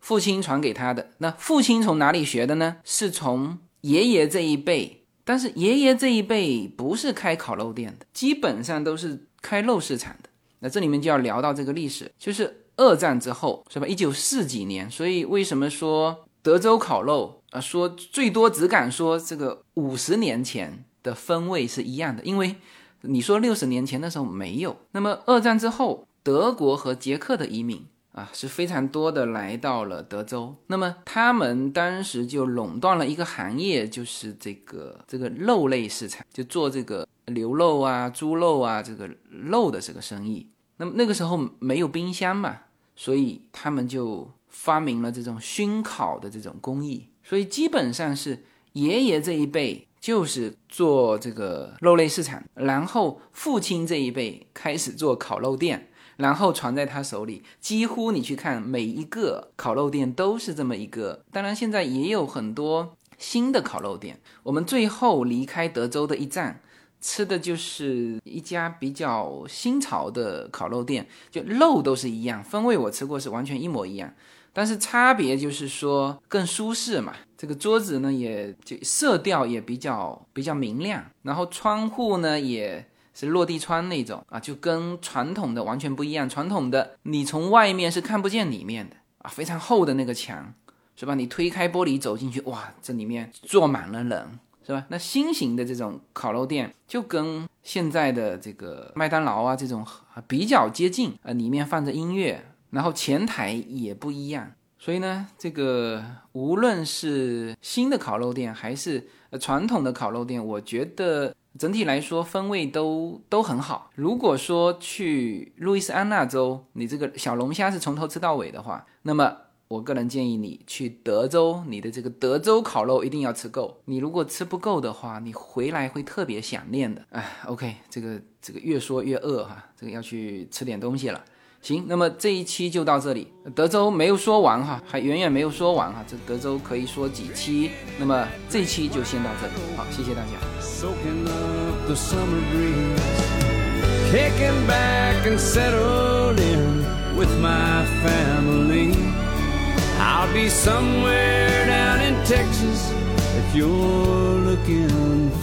[0.00, 1.10] 父亲传给他的。
[1.18, 2.78] 那父亲从哪里学的呢？
[2.82, 5.03] 是从爷爷这一辈。
[5.24, 10.28] 但是爷爷这一辈不是开烤肉店的，基本上都是开肉市场的。
[10.60, 13.86] 那这里面就要聊到这个历史，就是二战之后，是吧？
[13.86, 17.60] 一九四几年，所以为什么说德州烤肉啊？
[17.60, 22.56] 说最多只敢说这个五十年前的风味是一样的，因为
[23.02, 24.76] 你说六十年前的时候没有。
[24.92, 27.86] 那么二战之后，德国和捷克的移民。
[28.14, 40.48] 啊，是非常多的来到了德州，那么他们当时就垄断了一个行业，就是这个这个肉类市场，就做这个牛肉啊、猪肉啊这个肉的这个生意。
[40.76, 42.56] 那么那个时候没有冰箱嘛，
[42.94, 47.08] 所以他们就发明了这种熏烤的这种工艺。
[47.24, 48.44] 所以基本上是
[48.74, 55.88] 爷爷这一辈就是做这个肉类市场，然后父亲这一辈开始做烤肉店。
[56.16, 61.24] 然后传在他手里，几乎你去看每一个烤肉店都是这么一个。
[61.32, 64.20] 当然，现在也有很多新的烤肉店。
[64.44, 66.60] 我们最后离开德州的一站，
[67.00, 74.14] 吃的就是一家比较新潮的烤肉店，就肉都是一样，风味我吃过是完全一模一样，
[74.52, 77.14] 但是差别就是说更舒适嘛。
[77.36, 82.86] 这个桌子呢，也就色调也比较比较明亮，然后窗户呢也。
[83.14, 86.28] 是落地窗那种啊，就跟传统的完全不一样。
[86.28, 90.52] 传统的你从外面是看不见里面的啊，非常厚的那个墙，
[90.96, 91.14] 是吧？
[91.14, 94.84] 你推开玻璃走进去，哇，这里面坐满了人，是吧？
[94.88, 99.86] 那新型的这种烤肉店就跟现在的这个麦当劳啊这种
[100.26, 104.50] 比较接近啊，里面放着音乐，然后前台也不一样。
[104.76, 109.08] 所以呢，这个无论是新的烤肉店还是
[109.40, 111.32] 传统的烤肉店，我觉得。
[111.58, 113.90] 整体来说，风味都都很好。
[113.94, 119.36] 如果说去路易斯安那州，你这个小龙虾是从头吃到尾的话，那么
[119.68, 123.80] 我个人建议你去德州，你的这个德州烤肉一定要吃够。
[123.86, 127.04] 你如果吃不够的话，你回来会特别想念的。
[127.10, 131.24] 哎，OK，这个这个越说越饿哈，这个要去吃点东西了。
[131.64, 133.26] 行，那么这一期就到这里。
[133.54, 136.04] 德州没有说完哈，还远远没有说完哈。
[136.06, 139.54] 这德州可以说几期，那么这一期就先到这里。
[139.74, 140.32] 好，谢谢大家。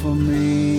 [0.02, 0.71] for me.